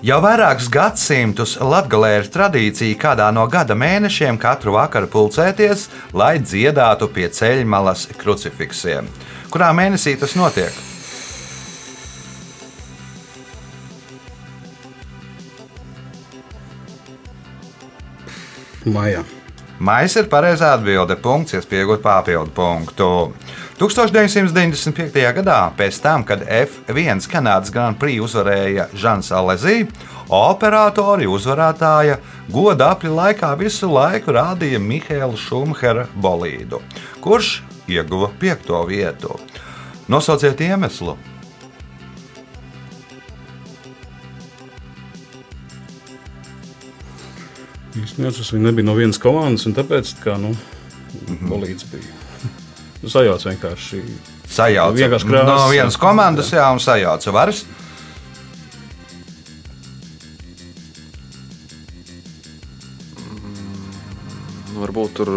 Jau 0.00 0.16
vairākus 0.24 0.70
gadsimtus 0.72 1.58
Latvijā 1.60 2.22
ir 2.22 2.28
tradīcija 2.32 2.96
kādā 2.98 3.26
no 3.36 3.44
gada 3.52 3.76
mēnešiem 3.76 4.38
katru 4.40 4.72
vakaru 4.78 5.10
pulcēties, 5.12 5.88
lai 6.16 6.38
dziedātu 6.40 7.10
pie 7.12 7.28
ceļmalas 7.28 8.06
krucifiksiem. 8.16 9.10
Kurā 9.52 9.68
mēnesī 9.76 10.16
tas 10.16 10.32
notiek? 10.40 10.72
Maijā. 18.88 19.20
Maija 19.80 20.22
ir 20.22 20.32
pareizā 20.32 20.74
atbilde. 20.76 21.16
Punkts, 21.20 21.54
iespējot 21.56 22.00
papildu 22.04 22.52
punktu. 22.56 23.10
1995. 23.80 25.14
gadā, 25.38 25.60
pēc 25.72 26.02
tam, 26.04 26.20
kad 26.28 26.42
F1 26.44 27.24
Kanādas 27.32 27.72
Grand 27.72 27.96
Prix 27.96 28.20
uzvarēja 28.20 28.90
Žants 28.92 29.30
Alezī, 29.32 29.86
operatori 30.28 31.24
uzvarētāja 31.24 32.18
goda 32.52 32.90
apli 32.92 33.08
laikā 33.08 33.54
visu 33.56 33.88
laiku 33.88 34.36
rādīja 34.36 34.82
Mihēlu 34.84 35.40
Šumhera 35.40 36.04
bolīdu, 36.12 36.82
kurš 37.24 37.62
ieguva 37.88 38.28
piekto 38.36 38.84
vietu. 38.84 39.40
Nosauciet 40.12 40.60
iemeslu! 40.60 41.16
Īstenībā 47.96 48.36
tas 48.36 48.52
nebija 48.60 48.92
no 48.92 49.00
vienas 49.00 49.16
komandas, 49.16 49.64
un 49.64 49.80
tāpēc 49.80 50.18
kā, 50.20 50.36
nu, 50.36 50.52
bolīds 51.48 51.88
bija. 51.88 52.19
Sajauc 53.08 53.44
vienkārši. 53.48 54.02
Sajauca 54.50 54.96
Vienkārši 54.98 55.28
krāsas. 55.30 55.48
no 55.48 55.68
vienas 55.72 55.96
komandas, 55.96 56.50
jā, 56.52 56.66
un 56.74 56.80
sajauca 56.82 57.32
varas. 57.32 57.62
Nu, 64.74 64.82
Varbūt 64.84 65.14
tur 65.18 65.30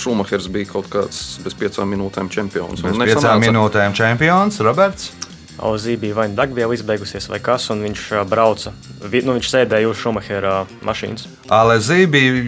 Šumahers 0.00 0.48
bija 0.52 0.70
kaut 0.72 0.88
kāds 0.92 1.20
bez 1.44 1.56
piecām 1.58 1.92
minūtēm 1.94 2.30
čempions. 2.32 2.82
Un 2.88 3.04
piecām 3.04 3.42
minūtēm 3.44 3.94
čempions 3.96 4.60
Roberts. 4.64 5.12
Ozī 5.60 5.98
bija 6.00 6.16
vai 6.16 6.26
nu 6.30 6.36
degviela 6.38 6.74
izbeigusies, 6.74 7.28
vai 7.28 7.38
kas, 7.44 7.68
un 7.70 7.82
viņš 7.84 8.06
ā, 8.16 8.22
brauca. 8.28 8.72
Nu, 9.02 9.34
viņš 9.36 9.50
sēdēja 9.50 9.90
uz 9.90 10.00
Šumahera 10.00 10.54
mašīnas. 10.86 11.26
Alezī 11.52 12.06
bija 12.10 12.46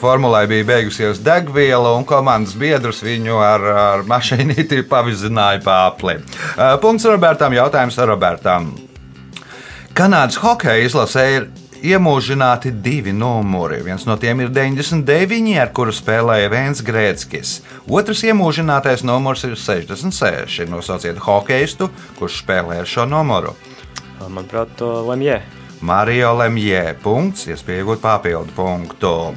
formulē 0.00 0.46
bija 0.50 0.66
beigusies 0.72 1.20
degviela, 1.24 1.92
un 1.98 2.06
komandas 2.08 2.56
biedrs 2.58 3.02
viņu 3.04 3.38
ar, 3.44 3.68
ar 3.84 4.04
mašīnīti 4.08 4.82
pavizināja 4.92 5.62
pa 5.66 5.80
apli. 5.90 6.18
Uh, 6.56 6.74
Punkts 6.82 7.06
Robertam. 7.08 7.54
Jautājums 7.58 8.00
Robertam. 8.08 8.72
Kanādas 9.98 10.38
hokeja 10.40 10.86
izlasē 10.86 11.24
ir 11.36 11.48
iemūžināti 11.82 12.70
divi 12.82 13.12
numuri. 13.14 13.82
Viens 13.86 14.06
no 14.08 14.16
tiem 14.20 14.40
ir 14.44 14.50
99, 14.54 15.58
ar 15.62 15.70
kuru 15.76 15.92
spēlēja 15.94 16.50
Vēns 16.52 16.80
Grēckis. 16.86 17.48
Otrs 17.88 18.20
iemūžinātais 18.26 19.04
numurs 19.06 19.44
ir 19.48 19.54
66. 19.58 20.68
Nosauciet 20.70 21.18
hokeistu, 21.24 21.84
kurš 22.18 22.34
spēlē 22.42 22.74
ar 22.82 22.88
šo 22.88 23.04
numuru. 23.08 23.52
Manuprāt, 24.28 24.68
to 24.76 24.86
Lemjē. 25.06 25.40
Mario 25.80 26.34
Lemjē. 26.38 26.94
Punkts, 27.02 27.46
iespēja 27.52 27.82
iegūt 27.84 28.00
papildu 28.02 28.52
punktu. 28.56 29.34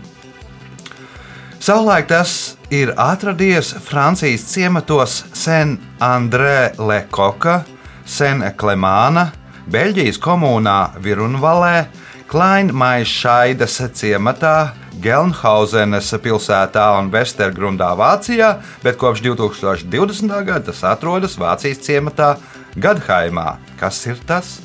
Savulaik 1.62 2.08
tas 2.10 2.58
ir 2.74 2.94
atradies 2.98 3.76
Francijas 3.86 4.42
ciematos 4.50 5.22
Sen-Andrē-Lekoka, 5.38 7.62
Sen-Klemāna, 8.10 9.30
Beļģijas 9.70 10.18
komunā 10.18 10.98
Virunvalē, 10.98 11.86
Kleinmaišaidas 12.32 13.74
ciematā, 14.00 14.72
Gelnhausenes 15.04 16.14
pilsētā 16.24 16.86
un 16.96 17.10
Vestergrundā, 17.12 17.90
Vācijā, 18.00 18.54
bet 18.86 18.96
kopš 19.02 19.20
2020. 19.26 20.32
gada 20.48 20.64
tas 20.70 20.80
atrodas 20.88 21.36
Vācijas 21.36 21.84
ciematā 21.84 22.38
Gadhaimā. 22.80 23.58
Kas 23.82 24.00
ir 24.08 24.24
tas? 24.24 24.62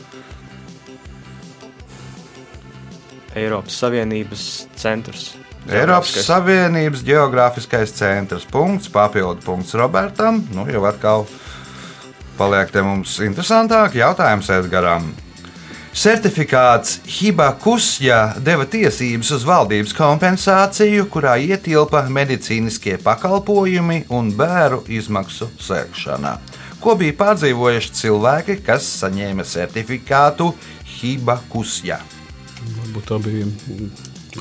Eiropas 3.34 3.82
Savienības 3.82 4.46
centrs. 4.78 5.32
Eiropas. 5.66 6.14
Savienības 6.22 7.02
geogrāfiskais 7.02 7.90
centrs. 7.98 8.46
Punkts, 8.46 8.86
papildu 8.94 9.42
punkts 9.42 9.74
Robertam. 9.74 10.44
Nu, 10.54 10.70
jau 10.70 10.86
atkal 10.86 11.26
paliek 12.38 12.70
te 12.70 12.86
mums 12.86 13.18
interesantāk 13.26 13.98
jautājums 13.98 14.54
Edgaram. 14.54 15.10
Certifikāts 15.96 16.98
Hibakusja 17.08 18.34
deva 18.44 18.66
tiesības 18.68 19.30
uz 19.32 19.44
valdības 19.48 19.94
kompensāciju, 19.96 21.06
kurā 21.08 21.38
ietilpa 21.40 22.02
medicīniskie 22.12 22.98
pakalpojumi 23.00 24.02
un 24.12 24.28
bērnu 24.36 24.82
izmaksu 24.92 25.48
sēkšana. 25.56 26.34
Ko 26.84 26.98
bija 27.00 27.16
pārdzīvojuši 27.22 27.94
cilvēki, 28.02 28.58
kas 28.66 28.90
saņēma 29.00 29.48
certifikātu 29.48 30.50
Hibakusja? 30.98 32.02
Varbūt 32.60 33.08
tā 33.08 33.22
bija 33.24 33.48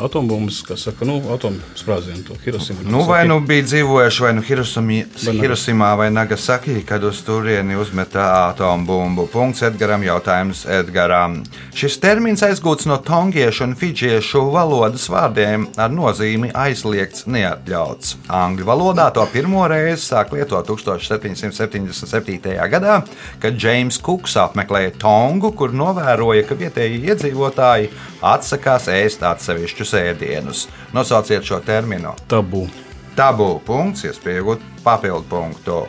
atombumbas, 0.03 0.61
kas 0.67 0.79
saka, 0.87 1.05
nu, 1.05 1.19
atomsprādzienu, 1.33 2.23
to 2.27 2.33
Hirosima. 2.45 2.79
Nu, 2.83 3.03
vai 3.07 3.27
nu 3.27 3.39
bija 3.39 3.63
dzīvojuši 3.63 4.21
vai 4.25 4.33
nu 4.33 4.41
Hirosumi- 4.41 5.05
Vai 5.25 5.35
Hirosimā 5.39 5.95
vai 5.97 6.09
Nagasaki, 6.11 6.83
kad 6.85 7.03
uz 7.03 7.21
turieni 7.25 7.75
uzmeta 7.75 8.25
atombumbu. 8.49 9.27
Punkts 9.31 9.61
Edgaram, 9.61 10.01
jautājums 10.03 10.65
Edgaram. 10.65 11.43
Šis 11.75 11.97
termins 11.99 12.41
aizgūts 12.45 12.85
no 12.85 12.97
tongiešu 12.97 13.63
un 13.63 13.75
fidžiešu 13.75 14.51
valodas 14.51 15.07
vārdiem 15.09 15.67
ar 15.77 15.89
nozīmi 15.89 16.51
aizliegts, 16.53 17.25
neatļauts. 17.25 18.15
Angļu 18.29 18.65
valodā 18.65 19.11
to 19.13 19.25
pirmo 19.33 19.67
reizi 19.67 20.01
sāk 20.11 20.31
lietot 20.33 20.65
1777. 20.67 22.69
gadā, 22.69 23.01
kad 23.39 23.53
Džeims 23.57 23.97
Kuks 24.01 24.35
apmeklēja 24.39 24.93
Tongu, 25.01 25.51
kur 25.55 25.69
novēroja, 25.75 26.45
ka 26.47 26.55
vietējie 26.55 27.01
iedzīvotāji 27.11 27.89
atsakās 28.25 28.87
ēst 28.91 29.23
atsevišķus 29.85 29.93
ēdienus. 29.93 30.67
Nosauciet 30.93 31.45
šo 31.45 31.61
terminu. 31.61 32.15
Tabū. 32.29 32.67
Tabū 33.15 33.59
punkts, 33.65 34.05
iespējot 34.05 34.59
papildu 34.83 35.25
punktu. 35.29 35.85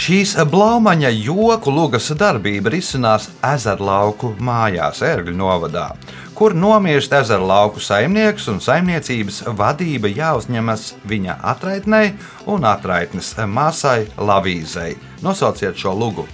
Šīs 0.00 0.32
blaumaņa 0.48 1.10
joku 1.12 1.70
lugas 1.70 2.08
darbība 2.16 2.70
risinās 2.72 3.28
ezerlauku 3.44 4.32
mājās, 4.40 5.02
Ērgļu 5.04 5.36
novadā, 5.36 5.90
kur 6.34 6.54
nomirst 6.56 7.12
ezerlauku 7.12 7.80
saimnieks 7.84 8.48
un 8.48 8.62
saimniecības 8.64 9.42
vadība 9.58 10.08
jāuzņemas 10.08 10.94
viņa 11.04 11.36
atraitnei 11.52 12.14
un 12.48 12.64
atraitnes 12.64 13.34
māsai 13.44 14.08
Lavīzei. 14.16 14.96
Nosauciet 15.20 15.76
šo 15.76 15.92
lugu. 15.92 16.24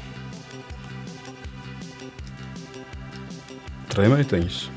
Trēmeiteņas. 3.90 4.75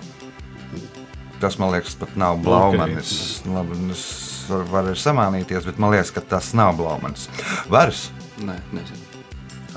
Tas 1.40 1.56
man 1.60 1.72
liekas, 1.72 1.96
pat 1.96 2.16
nav 2.20 2.38
blaumanis. 2.44 3.42
Labi, 3.48 3.78
es 3.94 4.04
varu 4.50 4.96
samānīties, 4.98 5.68
bet 5.70 5.78
man 5.80 5.94
liekas, 5.94 6.12
ka 6.12 6.24
tas 6.36 6.52
nav 6.58 6.76
blaumanis. 6.80 7.30
Vairs 7.72 8.10
Nē, 8.40 8.56
nezinu. 8.72 9.24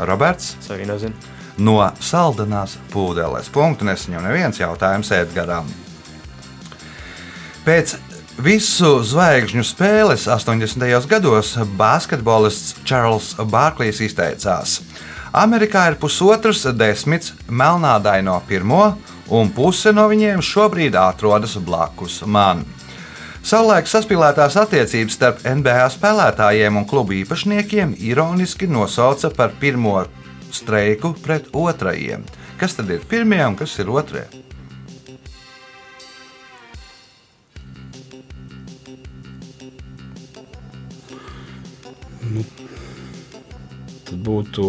Roberts. 0.07 0.57
Es 0.61 0.71
arī 0.71 0.87
nezinu. 0.87 1.15
no 1.59 1.77
saldanās 2.01 2.77
pūdeles. 2.93 3.51
Punktu 3.53 3.85
nesaņem 3.85 4.23
neviens 4.25 4.61
jautājums 4.61 5.11
Edgaram. 5.13 5.67
Pēc 7.67 7.97
visu 8.43 8.95
zvaigžņu 9.07 9.65
spēles 9.67 10.27
80. 10.31 11.07
gados 11.11 11.55
basketbolists 11.79 12.77
Čārls 12.89 13.35
Bārklīs 13.39 14.01
izteicās: 14.03 14.81
Amerikā 15.33 15.89
ir 15.91 15.99
pusotrs 16.01 16.65
desmits 16.77 17.35
melnādaino 17.49 18.41
pirmo, 18.49 18.97
un 19.33 19.51
puse 19.57 19.93
no 19.97 20.05
viņiem 20.11 20.43
šobrīd 20.45 20.97
atrodas 20.99 21.57
blakus 21.65 22.21
man. 22.27 22.65
Savulaik 23.43 23.89
saspīlētās 23.91 24.55
attiecības 24.61 25.17
starp 25.19 25.41
NBA 25.49 25.89
spēlētājiem 25.97 26.77
un 26.79 26.87
klubu 26.87 27.17
īpašniekiem 27.23 27.97
ironiski 27.99 28.69
nosauca 28.71 29.33
par 29.35 29.57
pirmo 29.59 29.97
streiku 30.55 31.15
pret 31.25 31.49
otrajiem. 31.51 32.23
Kas 32.61 32.79
tad 32.79 32.93
ir 32.95 33.03
pirmie 33.09 33.43
un 33.49 33.59
kas 33.59 33.75
ir 33.83 33.91
otrie? 33.91 34.29
Tad 44.13 44.21
būtu 44.27 44.67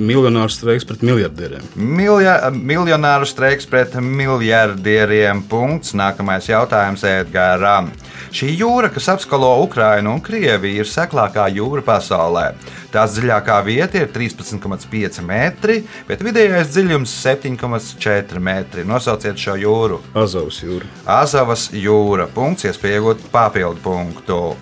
miljonārs 0.00 0.54
streiks 0.56 0.86
pret 0.88 1.02
miljardieriem. 1.04 1.64
Milja, 1.76 2.38
miljonāru 2.54 3.26
streiks 3.28 3.66
pret 3.68 3.92
miljardieriem. 4.00 5.42
Punkts. 5.50 5.92
Nākamais 5.98 6.48
jautājums 6.48 7.04
Edgāram. 7.04 7.90
Šī 8.32 8.54
jūra, 8.56 8.88
kas 8.92 9.10
apskalo 9.12 9.50
Ukrainu 9.60 10.14
un 10.16 10.22
Krieviju, 10.24 10.80
ir 10.80 10.88
seklākā 10.88 11.50
jūra 11.52 11.84
pasaulē. 11.84 12.46
Tās 12.94 13.18
dziļākā 13.18 13.58
vieta 13.66 14.00
ir 14.00 14.08
13,5 14.14 15.20
metri, 15.28 15.82
bet 16.08 16.24
vidējais 16.24 16.72
dziļums- 16.72 17.12
7,4 17.26 18.40
metri. 18.40 18.86
Nosauciet 18.88 19.36
šo 19.36 19.58
jūru. 19.60 20.00
Azovas 20.14 20.62
jūra. 20.64 20.88
Azavas 21.04 21.68
jūra. 21.76 22.24
Punkts, 22.32 22.64
iespējot 22.64 23.28
papildu 23.32 23.84
punktu. 23.84 24.56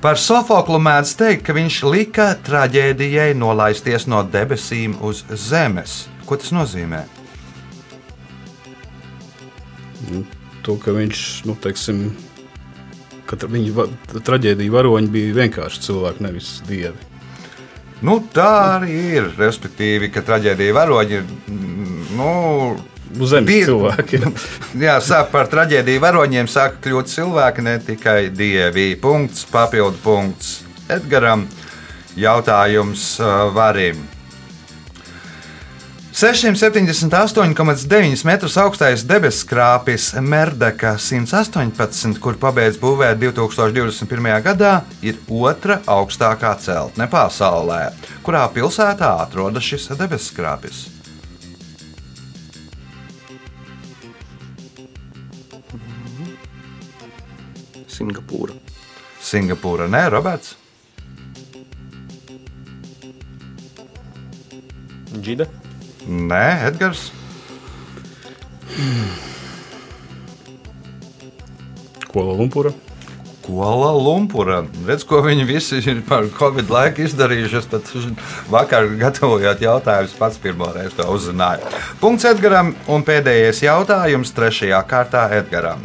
Par 0.00 0.16
Sofoklu 0.16 0.78
mēdz 0.80 1.10
teikt, 1.20 1.42
ka 1.44 1.52
viņš 1.52 1.74
lika 1.92 2.30
traģēdijai 2.46 3.34
nolaisties 3.36 4.06
no 4.08 4.22
debesīm 4.24 4.94
uz 5.04 5.26
zemes. 5.36 6.06
Ko 6.24 6.38
tas 6.40 6.54
nozīmē? 6.56 7.02
To, 10.64 10.78
ka 10.80 10.94
viņš, 10.96 11.20
nu, 11.48 11.56
teiksim, 11.60 12.00
ka 13.28 13.36
viņa 13.44 13.86
traģēdija 14.24 14.72
varoņi 14.72 15.12
bija 15.12 15.36
vienkārši 15.42 15.84
cilvēki, 15.90 16.24
nevis 16.24 16.48
dievi. 16.68 17.08
Nu, 18.00 18.16
tā 18.32 18.48
arī 18.78 18.96
ir. 19.18 19.28
Respektīvi, 19.36 20.08
ka 20.14 20.24
traģēdija 20.24 20.76
varoņi 20.80 21.18
ir. 21.20 21.28
mm, 21.52 21.88
Nu, 22.16 22.30
Uz 23.18 23.30
zemes 23.32 23.48
Bija- 23.50 23.66
cilvēkiem. 23.66 24.34
jā, 24.86 25.00
sāk 25.02 25.32
par 25.32 25.48
traģēdiju 25.50 26.00
varoņiem 26.04 26.46
sāk 26.50 26.72
kļūt 26.84 27.06
cilvēki, 27.10 27.62
ne 27.66 27.78
tikai 27.82 28.28
dievi. 28.30 28.92
Punkts, 29.00 29.44
papildu 29.50 29.98
punkts 30.04 30.60
Edgaram. 30.90 31.46
Jautājums 32.18 33.20
uh, 33.22 33.26
Varim. 33.54 33.96
678,9 36.20 38.24
metrus 38.26 38.56
augstais 38.58 39.04
debeskrāpis 39.06 40.10
Merdeka 40.20 40.96
118, 40.98 42.18
kur 42.20 42.34
pabeidz 42.36 42.76
būvēt 42.82 43.16
2021. 43.22 44.42
gadā, 44.44 44.80
ir 45.06 45.16
otra 45.30 45.78
augstākā 45.86 46.56
celtne 46.60 47.06
pasaulē. 47.08 47.92
Kurā 48.26 48.42
pilsētā 48.52 49.14
atrodas 49.22 49.62
šis 49.64 49.88
debeskrāpis? 49.96 50.99
Singapūra. 58.00 58.54
Singapūra, 59.20 59.84
nē, 59.92 60.06
Roberts. 60.14 60.54
Džida. 65.20 65.44
Nē, 66.08 66.44
Edgars. 66.70 67.10
Kuala 72.08 72.38
Lumpura. 72.40 72.72
Kuala 73.44 73.92
Lumpura. 73.92 74.62
Redz, 74.88 75.04
ko 75.04 75.20
viņi 75.26 75.44
visi 75.44 75.84
ir 75.84 76.00
par 76.08 76.24
Covid 76.40 76.72
laiku 76.72 77.04
izdarījuši. 77.04 77.60
Es 77.60 77.68
pat 77.68 77.92
vakar 78.48 78.88
gatavojot 78.96 79.60
jautājumus, 79.60 80.16
pats 80.16 80.40
pirmo 80.40 80.72
reizi 80.72 80.96
to 80.96 81.12
uzzināju. 81.12 81.68
Punkts 82.00 82.32
Edgaram 82.32 82.72
un 82.88 83.04
pēdējais 83.04 83.66
jautājums 83.68 84.32
trešajā 84.32 84.80
kārtā 84.88 85.28
Edgaram. 85.42 85.84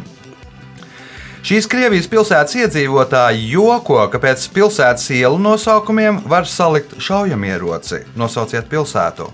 Šīs 1.46 1.68
Krievijas 1.70 2.08
pilsētas 2.10 2.56
iedzīvotāji 2.58 3.44
joko, 3.52 4.00
ka 4.10 4.18
pēc 4.18 4.48
pilsētas 4.50 5.04
ielu 5.14 5.36
nosaukumiem 5.38 6.18
var 6.26 6.48
salikt 6.50 6.96
šaujamieroci. 6.98 8.00
Nosauciet 8.18 8.66
pilsētu. 8.66 9.28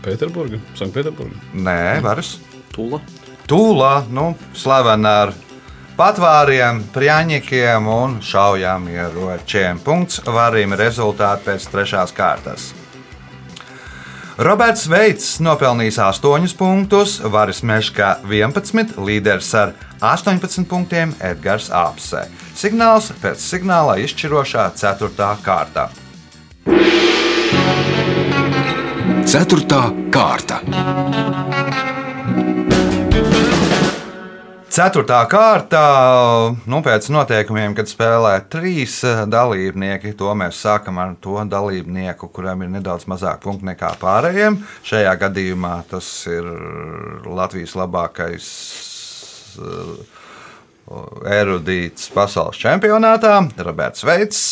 Pēterburga, 0.00 0.62
Sanktpēterburga. 0.72 1.36
Nē, 1.52 2.00
varas. 2.00 2.38
Tula. 2.72 3.04
Tūlā, 3.44 3.94
nu, 4.08 4.30
slavena 4.56 5.16
ar 5.26 5.36
patvāriem, 6.00 6.86
prāņķiem 6.96 7.92
un 7.92 8.20
šaujām 8.24 8.88
ieročiem. 8.88 9.84
Punkts 9.84 10.24
varim 10.24 10.72
rezultāti 10.80 11.50
pēc 11.52 11.74
trešās 11.74 12.16
kārtas. 12.16 12.72
Roberts 14.40 14.86
Veits 14.88 15.34
nopelnījis 15.44 15.98
8 16.00 16.54
punktus, 16.56 17.18
Varis 17.20 17.58
Meškā 17.60 18.22
11, 18.24 18.94
līderis 18.96 19.50
ar 19.52 19.74
18 20.00 20.64
punktiem 20.70 21.12
Edgars 21.20 21.68
Apse. 21.68 22.22
Signāls 22.56 23.10
pēc 23.20 23.36
signāla 23.36 23.98
izšķirošā 24.00 24.64
4. 24.80 25.28
kārta. 25.44 25.90
Ceturtā 29.28 29.82
kārta. 30.08 30.62
Ceturtā 34.70 35.16
kārta, 35.26 35.80
nu, 36.70 36.78
pēc 36.86 37.08
noteikumiem, 37.10 37.72
kad 37.74 37.88
spēlē 37.90 38.36
trīs 38.52 39.00
eh, 39.02 39.24
dalībnieki, 39.26 40.12
to 40.14 40.30
mēs 40.38 40.60
sākam 40.62 41.00
ar 41.02 41.16
to 41.18 41.42
dalībnieku, 41.50 42.28
kuram 42.30 42.62
ir 42.62 42.70
nedaudz 42.76 43.08
mazāk 43.10 43.40
punktu 43.42 43.66
nekā 43.66 43.90
pārējiem. 43.98 44.60
Šajā 44.86 45.16
gadījumā 45.24 45.72
tas 45.90 46.06
ir 46.30 46.46
Latvijas 47.26 47.74
labākais 47.80 48.46
eh, 49.58 50.22
erudīts 51.40 52.06
pasaules 52.14 52.62
čempionātā, 52.62 53.34
Roberts 53.66 54.06
Veits, 54.06 54.44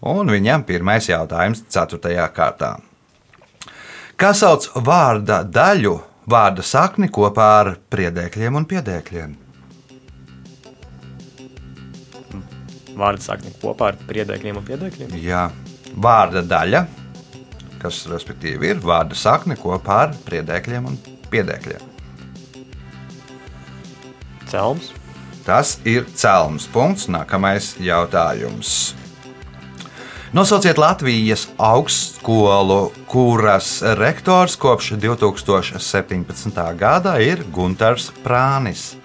un 0.00 0.32
viņam 0.32 0.64
pirmais 0.64 1.10
jautājums 1.12 1.66
ceturtajā 1.68 2.24
kārtā. 2.32 2.72
Kā 4.16 4.32
sauc 4.32 4.72
vārda 4.80 5.42
daļu, 5.44 5.98
vārda 6.24 6.64
sakni 6.64 7.12
kopā 7.12 7.52
ar 7.60 7.74
priedēkļiem 7.92 8.56
un 8.56 8.70
piedēkļiem? 8.72 9.41
Vārdu 12.98 13.24
sakni 13.24 13.52
kopā 13.62 13.92
ar 13.92 14.00
priedēkļiem 14.08 14.58
un 14.60 14.66
piedēkļiem. 14.66 15.14
Jā, 15.22 15.46
vārda 15.96 16.42
daļa, 16.44 16.84
kas 17.82 18.04
respektīvi 18.10 18.72
ir 18.74 18.82
vārda 18.84 19.16
sakne 19.18 19.56
kopā 19.60 20.02
ar 20.06 20.16
priedēkļiem 20.26 20.90
un 20.90 20.98
piedēkļiem. 21.32 21.88
Celms. 24.52 24.92
Tas 25.42 25.78
ir 25.88 26.04
celms 26.14 26.68
punkts. 26.70 27.08
Nākamais 27.10 27.72
jautājums. 27.82 28.92
Nosauciet 30.32 30.78
Latvijas 30.80 31.48
augstskolu, 31.60 32.92
kuras 33.10 33.82
rektors 33.98 34.54
kopš 34.56 34.94
2017. 35.02 36.62
gada 36.78 37.18
ir 37.20 37.44
Gunārs 37.52 38.08
Prānis. 38.24 39.01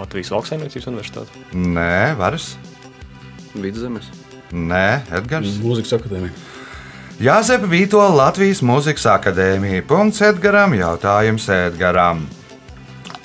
Latvijas 0.00 0.32
Lauksaimniecības 0.34 0.88
universitāte. 0.90 1.44
Nē, 1.52 2.16
Varas. 2.18 2.54
Vidzemes. 3.54 4.08
Nē, 4.50 5.02
Edgars. 5.20 5.60
Mūzikas 5.62 5.94
akadēmija. 5.98 6.34
Jāzep 7.20 7.66
Vīto 7.68 8.00
Latvijas 8.16 8.62
Mūzikas 8.64 9.04
akadēmija. 9.12 9.84
Punkts 9.88 10.22
Edgaram, 10.24 10.72
jautājums 10.78 11.50
Edgaram. 11.52 12.24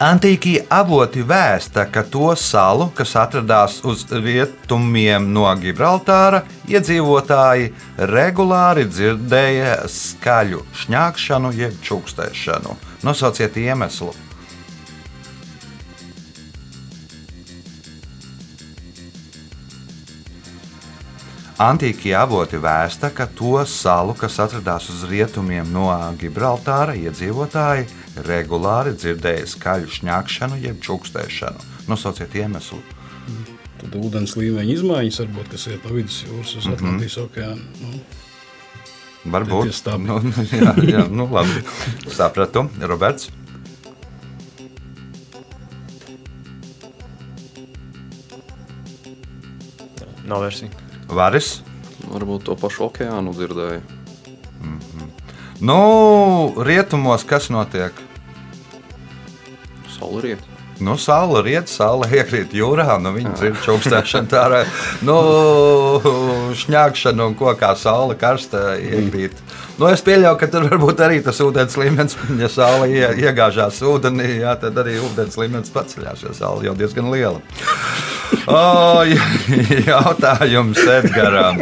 Antīkie 0.04 0.58
avoti 0.76 1.22
vēsta, 1.24 1.86
ka 1.88 2.02
to 2.12 2.34
salu, 2.36 2.90
kas 2.98 3.14
atradās 3.16 3.78
uz 3.88 4.04
rietumiem 4.12 5.30
no 5.32 5.48
Gibraltāra, 5.62 6.42
iedzīvotāji 6.68 7.72
regulāri 8.12 8.84
dzirdēja 8.92 9.78
skaļu 9.88 10.66
šņākšanu, 10.84 11.56
jeb 11.56 11.80
čukstēšanu. 11.88 12.76
Nosauciet 13.08 13.56
iemeslu. 13.64 14.12
Antīkie 21.56 22.12
avoti 22.20 22.58
vēsta, 22.60 23.08
ka 23.16 23.30
to 23.32 23.62
salu, 23.64 24.12
kas 24.20 24.42
atradās 24.44 24.90
uz 24.92 25.06
rietumiem 25.08 25.70
no 25.72 25.88
Gibraltāra, 26.20 26.98
iedzīvotāji 27.00 27.86
regulāri 28.28 28.92
dzirdēja 28.92 29.46
skaļu 29.54 29.88
šņākšanu, 29.96 30.60
jeb 30.66 30.82
čukstēšanu. 30.84 31.64
Nosauciet 31.88 32.36
iemeslu. 32.36 32.82
Tad 33.80 33.96
ūdens 33.96 34.36
līmeņa 34.36 34.76
izmaiņas, 34.76 35.22
varbūt, 35.24 35.50
kas 35.56 35.68
iet 35.72 35.88
no 35.88 35.96
vidusjūras 35.96 36.54
uz 36.60 36.68
Atlantijas 36.74 37.18
okeānu. 37.24 37.64
Nu, 37.80 38.04
Varbūt 39.32 39.72
Tie 39.72 39.80
stabi. 39.80 40.12
nu, 40.12 40.20
jā, 40.52 40.76
jā, 40.92 41.08
nu, 41.08 41.30
labi. 41.32 41.64
Sapratu, 42.12 42.68
Roberts. 42.84 43.32
Nav 50.26 50.44
versija. 50.44 50.85
Varis. 51.12 51.60
Varbūt 52.06 52.50
to 52.50 52.58
pašu 52.60 52.90
okeānu 52.90 53.34
dzirdēju. 53.36 53.84
Nu, 55.64 55.78
rietumos 56.68 57.24
kas 57.28 57.48
notiek? 57.50 57.96
Saulriet. 59.96 60.42
Nu, 60.84 60.98
saule 61.00 61.40
riet, 61.46 61.70
saule 61.72 62.10
iekrīt 62.12 62.52
jūrā, 62.52 62.98
nu, 63.00 63.14
viņa 63.16 63.32
dzird 63.40 63.62
čukstēšanu, 63.64 64.28
tā 64.28 64.42
ir 64.50 64.74
nu, 65.08 65.16
šņākšana 66.60 67.30
un 67.30 67.38
kokā 67.40 67.72
saule 67.80 68.18
karsta 68.20 68.74
iekrīt. 68.76 69.40
Nu, 69.76 69.90
es 69.92 70.00
pieļauju, 70.08 70.38
ka 70.40 70.48
tur 70.52 70.66
varbūt 70.70 71.02
arī 71.04 71.18
tas 71.24 71.42
ūdens 71.44 71.76
līmenis, 71.76 72.16
ja 72.40 72.48
saule 72.52 72.88
ie, 72.94 73.08
iegāžās 73.26 73.82
ūdenī, 73.84 74.38
jā, 74.40 74.54
tad 74.62 74.78
arī 74.80 74.96
ūdens 75.04 75.36
līmenis 75.42 75.74
paceļās, 75.76 76.24
jo 76.24 76.36
saule 76.38 76.70
jau 76.70 76.76
diezgan 76.80 77.10
liela. 77.12 77.42
O, 78.48 79.04
jautājums 79.92 80.80
Edgaram. 80.80 81.60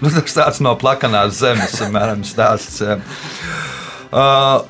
Nu, 0.00 0.12
tas 0.12 0.36
tāds 0.36 0.62
no 0.64 0.76
plakanās 0.80 1.40
zemes, 1.42 1.74
apmēram 1.84 2.22
stāsts. 2.24 2.80
Uh, 4.10 4.62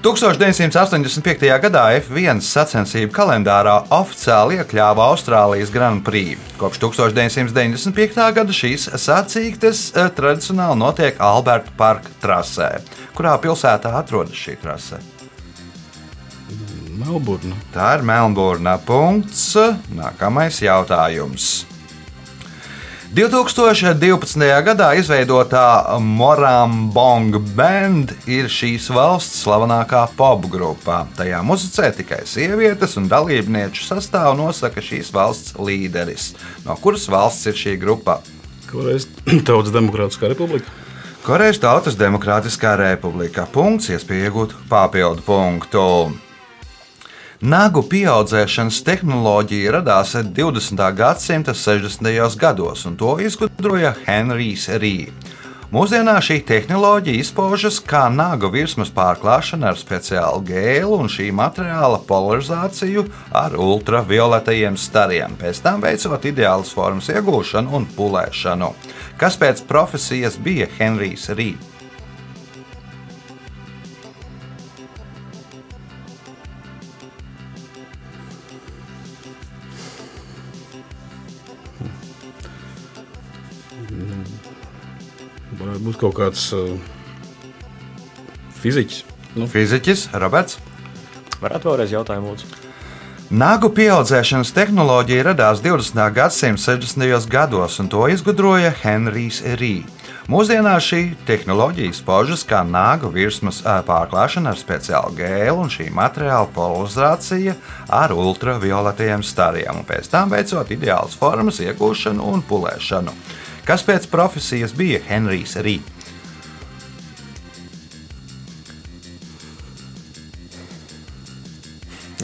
1985. 0.00 1.42
gadā 1.60 1.82
F1 1.98 2.38
sacensību 2.40 3.12
kalendārā 3.12 3.74
oficiāli 3.92 4.56
iekļāva 4.56 5.10
Austrālijas 5.10 5.68
Grand 5.74 6.00
Prix. 6.06 6.40
Kopš 6.56 6.80
1995. 6.86 8.16
gada 8.38 8.56
šīs 8.56 8.88
sacīktes 8.96 9.82
eh, 9.92 10.08
tradicionāli 10.16 10.80
notiek 10.80 11.20
Alberta 11.20 11.76
parka 11.76 12.14
trasē. 12.22 12.70
Kurā 13.12 13.36
pilsētā 13.44 13.92
atrodas 14.00 14.40
šī 14.40 14.56
trase? 14.62 15.02
Melburna. 16.96 17.60
Tā 17.74 17.98
ir 17.98 18.08
Melnburna. 18.08 18.78
Punkts. 18.80 19.50
Nākamais 19.92 20.64
jautājums. 20.64 21.69
2012. 23.10 24.38
gadā 24.62 24.92
izveidotā 24.94 25.98
Morambong 25.98 27.40
Band 27.56 28.12
ir 28.30 28.46
šīs 28.46 28.86
valsts 28.94 29.40
slavenākā 29.42 30.04
popgrupa. 30.14 31.00
Tajā 31.18 31.40
muzicē 31.42 31.88
tikai 31.96 32.20
sievietes, 32.30 32.94
un 33.00 33.08
dalībnieku 33.10 33.82
sastāvu 33.82 34.36
nosaka 34.38 34.78
šīs 34.78 35.10
valsts 35.10 35.58
līderis. 35.58 36.36
No 36.62 36.78
kuras 36.78 37.08
valsts 37.10 37.50
ir 37.50 37.58
šī 37.58 37.74
grupa? 37.82 38.20
Korejas 38.70 39.10
Tautas 39.48 39.74
Demokrātiskā 39.74 40.30
republika. 40.30 40.70
Korejas 41.26 41.58
Tautas 41.58 41.98
Demokrātiskā 41.98 42.78
republika. 42.78 43.50
Punkts, 43.50 43.90
iespēja 43.90 44.30
iegūt 44.30 44.54
papildu 44.70 45.26
punktu. 45.26 45.86
Nagu 47.40 47.80
pieaudzēšanas 47.88 48.82
tehnoloģija 48.84 49.70
radās 49.78 50.10
20. 50.12 50.80
gadsimta 50.92 51.54
60. 51.56 52.36
gados, 52.36 52.82
un 52.84 52.98
to 53.00 53.14
izgudroja 53.16 53.94
Henrijs 54.04 54.66
Rīgs. 54.82 55.30
Mūsdienās 55.72 56.26
šī 56.26 56.36
tehnoloģija 56.44 57.22
izpaužas 57.22 57.78
kā 57.80 58.02
nagu 58.12 58.50
virsmas 58.52 58.92
pārklāšana 58.92 59.70
ar 59.70 59.80
speciālu 59.80 60.44
gēlu 60.50 61.00
un 61.00 61.08
šī 61.08 61.30
materiāla 61.32 62.02
polarizāciju 62.04 63.06
ar 63.32 63.56
ultravioletajiem 63.56 64.76
stariem, 64.76 65.40
pēc 65.40 65.62
tam 65.64 65.80
veicot 65.80 66.28
ideālas 66.28 66.74
formas 66.76 67.08
iegūšanu 67.08 67.72
un 67.72 67.88
pulēšanu. 67.96 68.74
Kas 69.16 69.40
pēc 69.40 69.64
profesijas 69.70 70.36
bija 70.36 70.68
Henrijs 70.76 71.30
Rīgs? 71.32 71.69
Varētu 85.80 85.88
būt 85.88 86.00
kaut 86.02 86.16
kāds 86.18 86.42
uh, 86.52 86.74
fiziķis. 88.60 89.04
Nu, 89.32 89.46
Fiziķis 89.48 90.10
Roberts. 90.12 90.58
Varētu 91.40 91.70
vēlreiz 91.70 91.94
jautājumu 91.94 92.34
lūdzu. 92.34 92.50
Nāgu 93.30 93.70
pieaudzēšanas 93.72 94.52
tehnoloģija 94.52 95.24
radās 95.30 95.62
20. 95.64 96.02
gadsimta 96.12 96.60
60. 96.60 97.30
gados, 97.32 97.78
un 97.80 97.88
to 97.88 98.04
izgudroja 98.12 98.74
Henrijs 98.82 99.40
Rī. 99.56 99.86
Mūsdienās 100.28 100.84
šī 100.84 101.02
tehnoloģija 101.24 101.94
izpaužas 101.94 102.44
kā 102.44 102.60
nāgu 102.60 103.08
virsmas 103.14 103.64
ā, 103.64 103.80
pārklāšana 103.86 104.52
ar 104.52 104.60
speciālu 104.60 105.16
gēlu 105.16 105.64
un 105.64 105.72
šī 105.72 105.88
materiāla 105.96 106.50
polarizācija 106.52 107.56
ar 107.88 108.12
ultravioletiem 108.12 109.24
stariem, 109.24 109.80
un 109.80 109.88
pēc 109.88 110.12
tam 110.12 110.28
veicot 110.36 110.76
ideālas 110.76 111.16
formas 111.16 111.64
iegūšanu 111.64 112.34
un 112.34 112.44
pulēšanu. 112.44 113.16
Kas 113.70 113.84
pēc 113.86 114.08
profesijas 114.10 114.72
bija 114.74 114.98
Henrijs 115.06 115.54
Rī? 115.62 115.76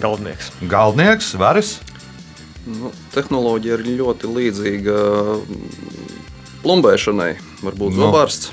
Galdnieks. 0.03 0.51
Galdnieks, 0.67 1.35
Varis, 1.39 1.77
Nu, 2.67 2.91
tehnoloģija 3.15 3.77
ir 3.79 3.83
ļoti 4.01 4.27
līdzīga 4.27 4.95
mm, 5.39 5.67
plumbēšanai. 6.65 7.29
Varbūt 7.63 7.95
Nu. 7.95 8.01
zobārsts. 8.01 8.49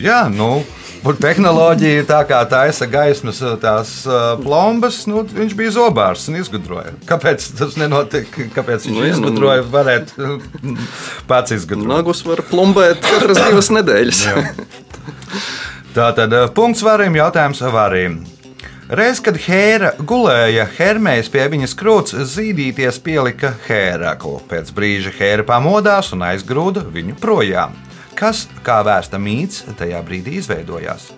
Jā, 0.00 0.22
nu, 0.32 0.62
un 1.06 1.18
tehnoloģija 1.20 2.04
tā 2.08 2.20
kā 2.28 2.40
taisa 2.50 2.88
gaismas 2.90 3.40
tās 3.62 3.92
uh, 4.08 4.34
plombas. 4.42 5.02
Nu, 5.10 5.22
viņš 5.26 5.56
bija 5.58 5.74
zobārs 5.76 6.26
un 6.30 6.38
izgudroja. 6.40 6.94
Kāpēc 7.08 7.48
tas 7.58 7.76
nenotika? 7.80 8.48
Kāpēc 8.54 8.88
viņš 8.88 8.94
Nu, 8.96 9.02
nu, 9.02 9.08
jā, 9.08 9.16
nu, 9.16 9.26
izgudroja? 9.26 9.66
Varētu 9.72 10.38
pats 11.30 11.56
izgudrot. 11.56 11.90
Nagus 11.94 12.24
var 12.26 12.42
plumbēt 12.50 13.02
katras 13.04 13.42
divas 13.42 13.72
nedēļas. 13.74 14.24
Tā 15.96 16.10
tad 16.16 16.34
uh, 16.34 16.48
punkts 16.54 16.84
varim, 16.84 17.16
jautājums 17.18 17.62
varim. 17.72 18.24
Reiz, 18.86 19.18
kad 19.18 19.34
Hēra 19.42 19.96
gulēja, 19.98 20.62
Hermējs 20.76 21.26
pie 21.34 21.42
viņas 21.50 21.72
krūts 21.74 22.14
zīdīties 22.36 23.00
pielika 23.02 23.50
Hēraklu. 23.64 24.36
Pēc 24.46 24.70
brīža 24.76 25.10
Hēra 25.16 25.42
pamodās 25.48 26.12
un 26.14 26.22
aizgrūda 26.22 26.84
viņu 26.94 27.16
projām. 27.18 27.74
Kas, 28.16 28.46
kā 28.64 28.78
vēsta 28.80 29.18
mīts, 29.20 29.66
tajā 29.76 29.98
brīdī 30.06 30.38
izveidojās? 30.40 31.10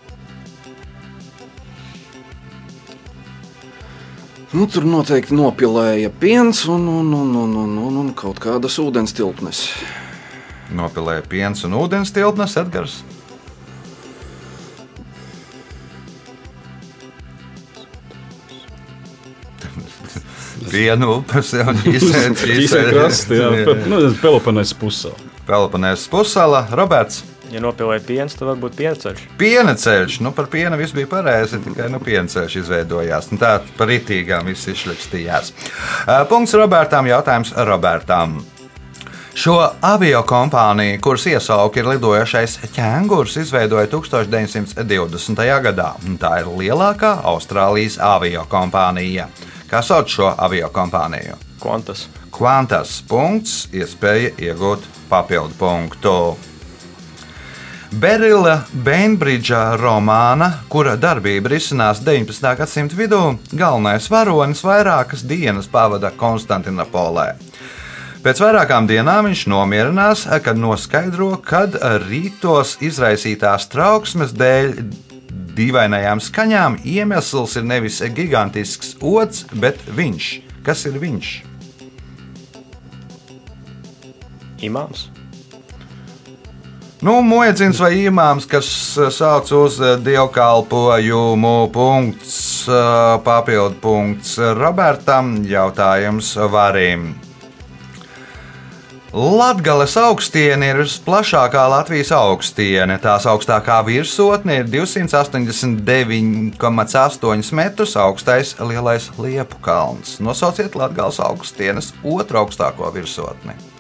Nu, 4.49 4.65
tur 4.67 4.83
noteikti 4.89 5.37
nopilēja 5.37 6.11
piens 6.11 6.65
un, 6.67 6.89
un, 6.89 7.13
un, 7.15 7.37
un, 7.37 7.55
un, 7.63 7.79
un, 7.85 7.97
un 8.03 8.09
kaut 8.19 8.41
kādas 8.43 8.79
ūdens 8.83 9.15
tilpnes. 9.15 9.61
Nopilēja 10.75 11.23
piens 11.29 11.63
un 11.69 11.77
ūdens 11.79 12.11
tilpnes, 12.17 12.57
Edgars. 12.59 13.05
Vienu 20.73 21.21
upes 21.21 21.55
jau 21.55 21.71
Īsā 21.95 22.83
krasta, 22.91 23.39
jā, 23.39 23.49
pe, 23.69 23.73
nu, 23.93 24.03
Peloponēs 24.19 24.75
pusē. 24.81 25.15
Peloponēs 25.49 26.05
pusēla, 26.13 26.67
Roberts. 26.77 27.23
Ja 27.49 27.63
nopilēja 27.65 28.03
piens, 28.05 28.35
tad 28.37 28.51
varbūt 28.51 28.75
pienceļš. 28.77 29.23
Piena 29.41 29.73
ceļš, 29.81 30.19
nu 30.27 30.35
par 30.37 30.51
pienu 30.53 30.77
viss 30.77 30.93
bija 30.93 31.09
pareizi, 31.09 31.61
tikai 31.65 31.87
nu, 31.89 32.01
piena 32.05 32.29
ceļš 32.29 32.59
izveidojās. 32.61 33.31
Nu, 33.33 33.41
tā 33.41 33.55
par 33.79 33.89
itīgām 33.95 34.51
viss 34.51 34.69
izšļakstījās. 34.69 35.55
Uh, 35.55 36.21
Punkts 36.29 36.53
Robertam, 36.61 37.09
jautājums 37.09 37.55
Robertam. 37.65 38.37
Šo 39.39 39.55
avio 39.87 40.21
kompāniju, 40.27 40.99
kuras 41.01 41.25
iesauka 41.31 41.79
ir 41.79 41.89
lidojošais 41.93 42.59
ķēngurs, 42.75 43.37
izveidoja 43.41 43.87
1920. 43.93 45.45
gadā. 45.69 45.93
Tā 46.19 46.33
ir 46.43 46.51
lielākā 46.59 47.13
Austrālijas 47.33 48.01
avio 48.03 48.43
kompānija. 48.51 49.29
Kā 49.71 49.81
sauc 49.87 50.11
šo 50.11 50.33
avio 50.35 50.69
kompāniju? 50.75 51.39
Kvantas. 51.63 52.09
Kvantas 52.39 53.01
punkts, 53.03 53.65
iespēja 53.75 54.29
iegūt 54.39 54.85
papildu 55.11 55.57
punktu. 55.59 56.13
Berila 57.99 58.61
Bainbridža 58.71 59.73
romāna, 59.81 60.53
kura 60.71 60.93
darbība 60.95 61.51
risinās 61.51 61.99
19. 62.07 62.53
gadsimta 62.61 62.95
vidū, 62.95 63.23
galvenais 63.51 64.07
varonis 64.13 64.63
vairākas 64.63 65.27
dienas 65.27 65.67
pavada 65.67 66.13
Konstantinopolē. 66.15 67.33
Pēc 68.23 68.45
vairākām 68.45 68.87
dienām 68.87 69.27
viņš 69.27 69.45
nomierinās, 69.51 70.25
kad 70.47 70.63
noskaidro, 70.63 71.33
kad 71.43 71.75
rītos 72.07 72.77
izraisītās 72.79 73.67
trauksmes 73.75 74.39
dēļ 74.39 74.77
dīvainajām 75.59 76.23
skaņām 76.23 76.81
iemesls 76.87 77.59
ir 77.59 77.67
nevis 77.67 77.99
gigantisks 78.15 78.95
ots, 79.03 79.49
bet 79.59 79.83
viņš. 79.91 80.35
Kas 80.63 80.87
ir 80.87 81.03
viņš? 81.03 81.58
Imāms. 84.63 85.09
Nu, 86.99 87.21
Moedzins 87.23 87.79
vai 87.79 87.93
imāms, 88.09 88.43
kas 88.51 88.67
eh, 88.99 89.07
sauc 89.15 89.47
uz 89.55 89.77
eh, 89.79 89.95
dievkalpojumu, 90.03 91.71
punkts, 91.71 92.67
eh, 92.67 93.23
papildu 93.23 93.79
punkts 93.79 94.35
Robertam, 94.59 95.47
jautājums 95.47 96.35
varim. 96.51 97.15
Latvijas 99.15 99.95
augstiene 99.97 100.69
ir 100.73 100.79
visplašākā 100.83 101.69
Latvijas 101.71 102.11
augstiene. 102.13 102.99
Tās 103.01 103.27
augstākā 103.31 103.85
virsotne 103.87 104.57
ir 104.61 104.67
289,8 104.69 107.55
metrus 107.57 107.97
augstais 107.97 108.57
lielais 108.59 109.11
liepu 109.17 109.57
kalns. 109.63 110.21
Nosauciet 110.21 110.75
Latvijas 110.75 111.21
augstienes 111.25 111.95
otru 112.03 112.39
augstāko 112.43 112.93
virsotni. 112.93 113.78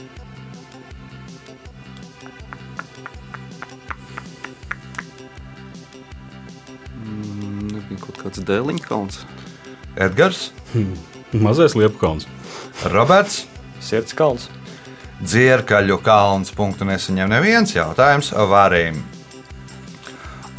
Nebija 8.39 8.39
kaut 8.39 8.39
kāds 8.39 8.47
dēliņa 8.47 8.87
kalns. 8.87 9.19
Edgars, 9.97 10.53
Mazais 11.33 11.75
liepkalns. 11.75 12.27
Roberts. 12.93 13.47
Sirds 13.81 14.15
kalns. 14.15 14.49
Dzirkaļu 15.23 15.99
kalns. 16.03 16.53
Punktu 16.55 16.85
nesaņem 16.85 17.29
neviens 17.29 17.75
jautājums 17.75 18.33
varim. 18.33 19.03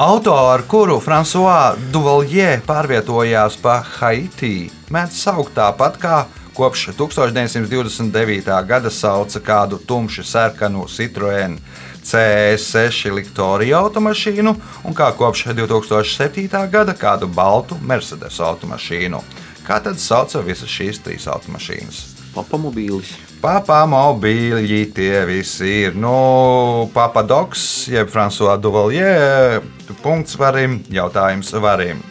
Auto, 0.00 0.32
ar 0.32 0.62
kuru 0.64 1.00
François 1.00 1.76
Duvalje 1.92 2.60
pārvietojās 2.64 3.58
pa 3.60 3.82
Haiti, 3.84 4.70
mēdz 4.88 5.18
saukt 5.20 5.52
tāpat 5.58 5.98
kā 6.00 6.22
kopš 6.56 6.88
1929. 6.96 8.48
gada 8.66 8.90
sauca 8.90 9.40
kādu 9.40 9.78
tumši 9.78 10.24
sarkanu 10.24 10.86
Citroen 10.88 11.58
CS6 12.04 13.12
Liktorija 13.14 13.80
automašīnu 13.84 14.54
un 14.84 14.96
kā 14.96 15.10
kopš 15.16 15.46
2007. 15.54 16.48
gada 16.70 16.94
kādu 16.96 17.28
baltu 17.28 17.78
Mercedes 17.82 18.40
automašīnu. 18.40 19.22
Kā 19.66 19.78
tad 19.84 20.00
sauca 20.02 20.42
visas 20.42 20.70
šīs 20.70 21.02
trīs 21.04 21.28
automašīnas? 21.30 22.04
Papamobīlis. 22.34 23.12
Papa 23.40 23.82
mobīļi 23.88 24.80
tie 24.92 25.24
visi 25.28 25.70
ir. 25.86 25.94
Nu, 25.96 26.90
Papadoks, 26.94 27.88
jeb 27.88 28.10
François 28.12 28.58
Duvalje, 28.60 29.60
punkts 30.04 30.36
varim, 30.40 30.82
jautājums 30.92 31.54
varim. 31.56 32.02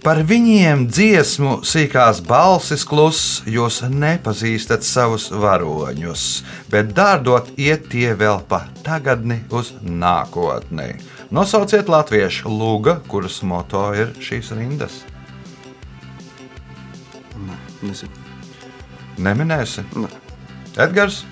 Par 0.00 0.22
viņiem 0.24 0.86
dziesmu 0.88 1.58
sīkās 1.66 2.22
balsis 2.24 2.86
kluss, 2.88 3.42
jūs 3.44 3.82
nepazīstat 3.84 4.80
savus 4.86 5.26
varoņus, 5.28 6.22
bet 6.72 6.94
dārdot 6.96 7.50
iet 7.60 7.90
tie 7.92 8.14
vēl 8.16 8.40
pa 8.48 8.62
tagadni 8.80 9.42
uz 9.52 9.74
nākotni. 9.84 10.94
Nosauciet 11.28 11.92
latviešu 11.92 12.48
lūga, 12.48 12.96
kuras 13.12 13.42
moto 13.44 13.82
ir 13.92 14.14
šīs 14.24 14.54
rindas. 14.56 15.02
Nezinu. 17.84 18.12
Neminēsi? 19.20 19.84
Ne. 20.00 20.08
Edgars? 20.80 21.26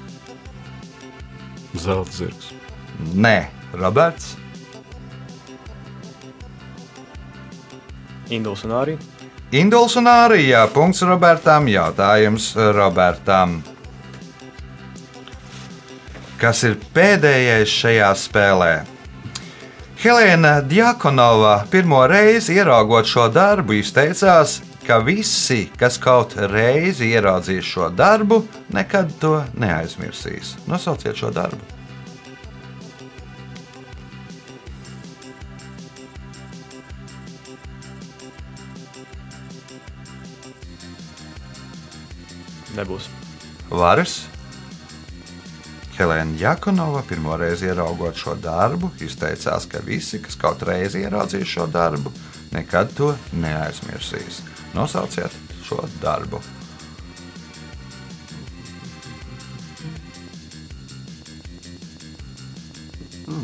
Zelta 1.73 2.13
zirgs. 2.21 2.53
Nē, 3.17 3.49
Roberts. 3.73 4.35
Induls 8.31 8.65
un 8.65 8.75
arī. 8.77 8.99
Induls 9.57 9.97
un 9.97 10.09
Ārija. 10.11 10.67
Punkts 10.73 11.03
Robertam. 11.03 11.69
Jautājums 11.73 12.53
Robertam. 12.77 13.63
Kas 16.39 16.63
ir 16.69 16.77
pēdējais 16.95 17.73
šajā 17.73 18.13
spēlē? 18.15 18.73
Helēna 19.99 20.61
Djakonova 20.63 21.65
pirmo 21.73 22.05
reizi 22.07 22.55
ieraugot 22.55 23.09
šo 23.11 23.25
darbu, 23.35 23.75
izteicās, 23.81 24.61
ka 24.87 25.01
visi, 25.03 25.65
kas 25.81 25.99
kaut 25.99 26.37
reizi 26.53 27.11
ieraudzīs 27.11 27.67
šo 27.67 27.89
darbu, 27.91 28.45
nekad 28.77 29.11
to 29.19 29.41
neaizmirsīs. 29.59 30.55
Nosauciet 30.71 31.19
šo 31.19 31.33
darbu. 31.35 31.78
Nebūs. 42.79 43.09
Varas. 43.71 44.23
Helēna 45.99 46.39
Jakunova 46.39 47.03
pirmo 47.03 47.35
reizi 47.37 47.67
ieraugot 47.67 48.17
šo 48.17 48.37
darbu, 48.39 48.93
izteicās, 49.03 49.67
ka 49.67 49.83
visi, 49.83 50.21
kas 50.23 50.39
kaut 50.39 50.63
reizi 50.63 51.03
ieraudzīs 51.03 51.51
šo 51.51 51.67
darbu, 51.75 52.13
nekad 52.55 52.95
to 52.95 53.11
neaizmirsīs. 53.35 54.45
Nosauciet 54.79 55.35
šo 55.67 55.83
darbu. 55.99 56.39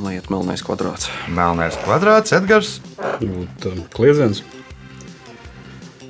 Liet 0.05 0.30
melnais 0.32 0.62
kvadrāts. 0.64 1.11
Melnais 1.28 1.74
kvadrāts, 1.82 2.32
Edgars. 2.39 2.78
Um, 3.20 3.82
Kliedziens. 3.93 4.45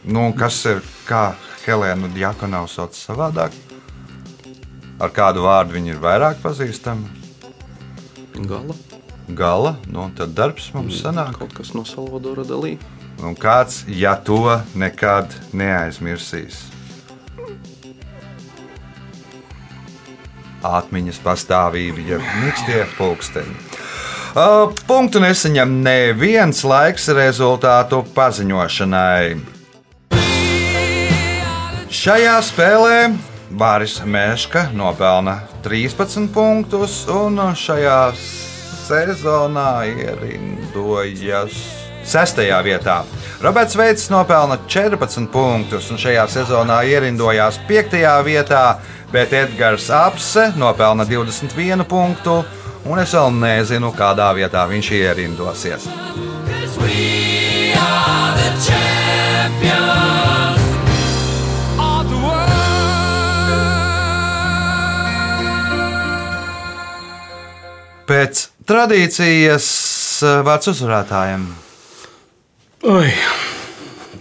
Nu, 0.05 0.29
kas 0.37 0.61
ir 0.68 0.85
kā 1.09 1.33
Helēna 1.65 2.11
Jakunova 2.19 2.69
sauc 2.69 2.97
savādāk? 2.97 3.55
Ar 5.01 5.12
kādu 5.15 5.47
vārdu 5.47 5.75
viņa 5.79 5.95
ir 5.95 6.03
vairāk 6.03 6.43
pazīstama? 6.43 7.09
Gala. 8.45 8.77
Gala, 9.29 9.77
nu, 9.89 10.03
un 10.05 10.12
tad 10.12 10.35
darbs 10.37 10.69
mums 10.75 10.99
sanāk. 11.01 11.39
Kaut 11.41 11.55
kas 11.57 11.73
no 11.73 11.87
Salvadora 11.89 12.45
Dalī. 12.45 12.77
Un 13.25 13.33
kāds, 13.39 13.85
ja 13.89 14.12
to 14.21 14.59
nekad 14.77 15.33
neaizmirsīs? 15.57 16.67
Atmiņas 20.65 21.23
pastāvība, 21.25 22.05
ja 22.12 22.21
mīkstie 22.43 22.85
pulksteņi. 22.99 23.57
Uh, 24.35 24.73
punktu 24.89 25.23
nesaņem 25.23 25.77
neviens 25.85 26.65
laiks 26.67 27.09
rezultātu 27.15 28.03
paziņošanai. 28.17 29.53
Šajā 32.05 32.34
spēlē 32.44 32.96
Bāris 33.57 33.94
Mēška 34.05 34.66
nopelna 34.76 35.38
13 35.64 36.26
punktus, 36.34 36.98
un 37.09 37.40
šajā 37.57 37.94
sezonā 38.18 39.70
ierindojas 39.88 41.57
sestajā 42.05 42.59
vietā. 42.66 42.98
Roberts 43.40 43.80
Veits 43.80 44.12
nopelna 44.12 44.61
14 44.68 45.32
punktus, 45.32 45.88
un 45.88 46.02
šajā 46.05 46.28
sezonā 46.28 46.82
ierindojās 46.92 47.62
5. 47.72 47.96
vietā, 48.28 48.66
bet 49.09 49.32
Edgars 49.32 49.88
Apse 49.88 50.50
nopelna 50.61 51.09
21 51.09 51.88
punktu, 51.88 52.42
un 52.84 53.00
es 53.00 53.16
vēl 53.16 53.32
nezinu, 53.40 53.96
kādā 53.96 54.28
vietā 54.36 54.68
viņš 54.68 54.92
ierindosies. 55.00 55.88
Pēc 68.25 68.39
tradīcijas 68.64 69.64
eh, 70.25 70.39
vārds 70.47 70.70
uzvarētājiem. 70.70 71.43
Oi. 72.89 73.11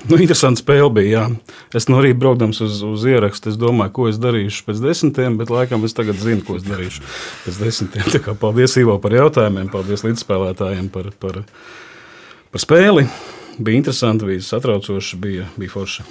Nu, 0.10 0.18
interesanti 0.18 0.60
spēle 0.60 0.90
bija. 0.92 1.22
Jā. 1.22 1.54
Es 1.80 1.88
no 1.88 2.02
rīta 2.04 2.20
braukdams 2.20 2.60
uz, 2.66 2.82
uz 2.84 3.06
ierakstu, 3.08 3.54
es 3.54 3.60
domāju, 3.62 3.94
ko 3.96 4.10
es 4.12 4.20
darīšu 4.20 4.66
pēc 4.68 4.82
desmitiem, 4.84 5.38
bet 5.40 5.54
laikam 5.54 5.88
es 5.88 5.96
tagad 5.96 6.20
zinu, 6.20 6.44
ko 6.44 6.58
es 6.60 6.68
darīšu 6.68 7.06
pēc 7.46 7.62
desmitiem. 7.62 8.10
Tā 8.12 8.20
kā 8.26 8.36
paldies 8.42 8.76
Ivo 8.82 8.98
par 9.00 9.16
jautājumiem, 9.16 9.72
paldies 9.72 10.04
līdzspēlētājiem 10.04 10.92
par, 10.92 11.14
par, 11.24 11.40
par 12.52 12.66
spēli. 12.66 13.08
Bija 13.56 13.80
interesanti, 13.80 14.28
bija 14.34 14.44
satraucoši, 14.50 15.24
bija, 15.24 15.48
bija 15.56 15.78
forši. 15.78 16.10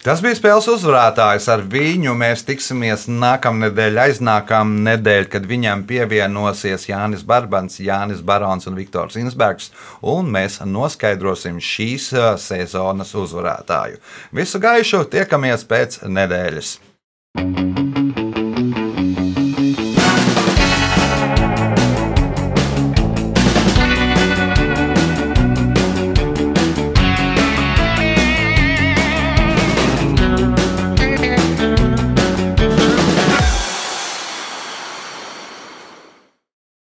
Tas 0.00 0.22
bija 0.24 0.32
spēles 0.32 0.64
uzvarētājs. 0.72 1.44
Ar 1.52 1.60
viņu 1.68 2.14
mēs 2.16 2.40
tiksimies 2.48 3.02
nākamnedēļ, 3.12 3.98
aiznākamā 4.06 4.78
nedēļa, 4.86 5.28
kad 5.34 5.48
viņam 5.50 5.82
pievienosies 5.90 6.88
Jānis 6.88 7.26
Barbans, 7.28 7.76
Jānis 7.84 8.22
Barons 8.24 8.64
un 8.70 8.80
Viktors 8.80 9.18
Insbergs, 9.20 9.68
un 10.00 10.32
mēs 10.32 10.62
noskaidrosim 10.64 11.60
šīs 11.60 12.08
uh, 12.16 12.30
sezonas 12.40 13.12
uzvarētāju. 13.12 14.00
Visu 14.40 14.62
gaišu 14.64 15.04
tiekamies 15.12 15.68
pēc 15.68 16.00
nedēļas! 16.08 16.78
thank 17.36 17.78
you 17.78 17.89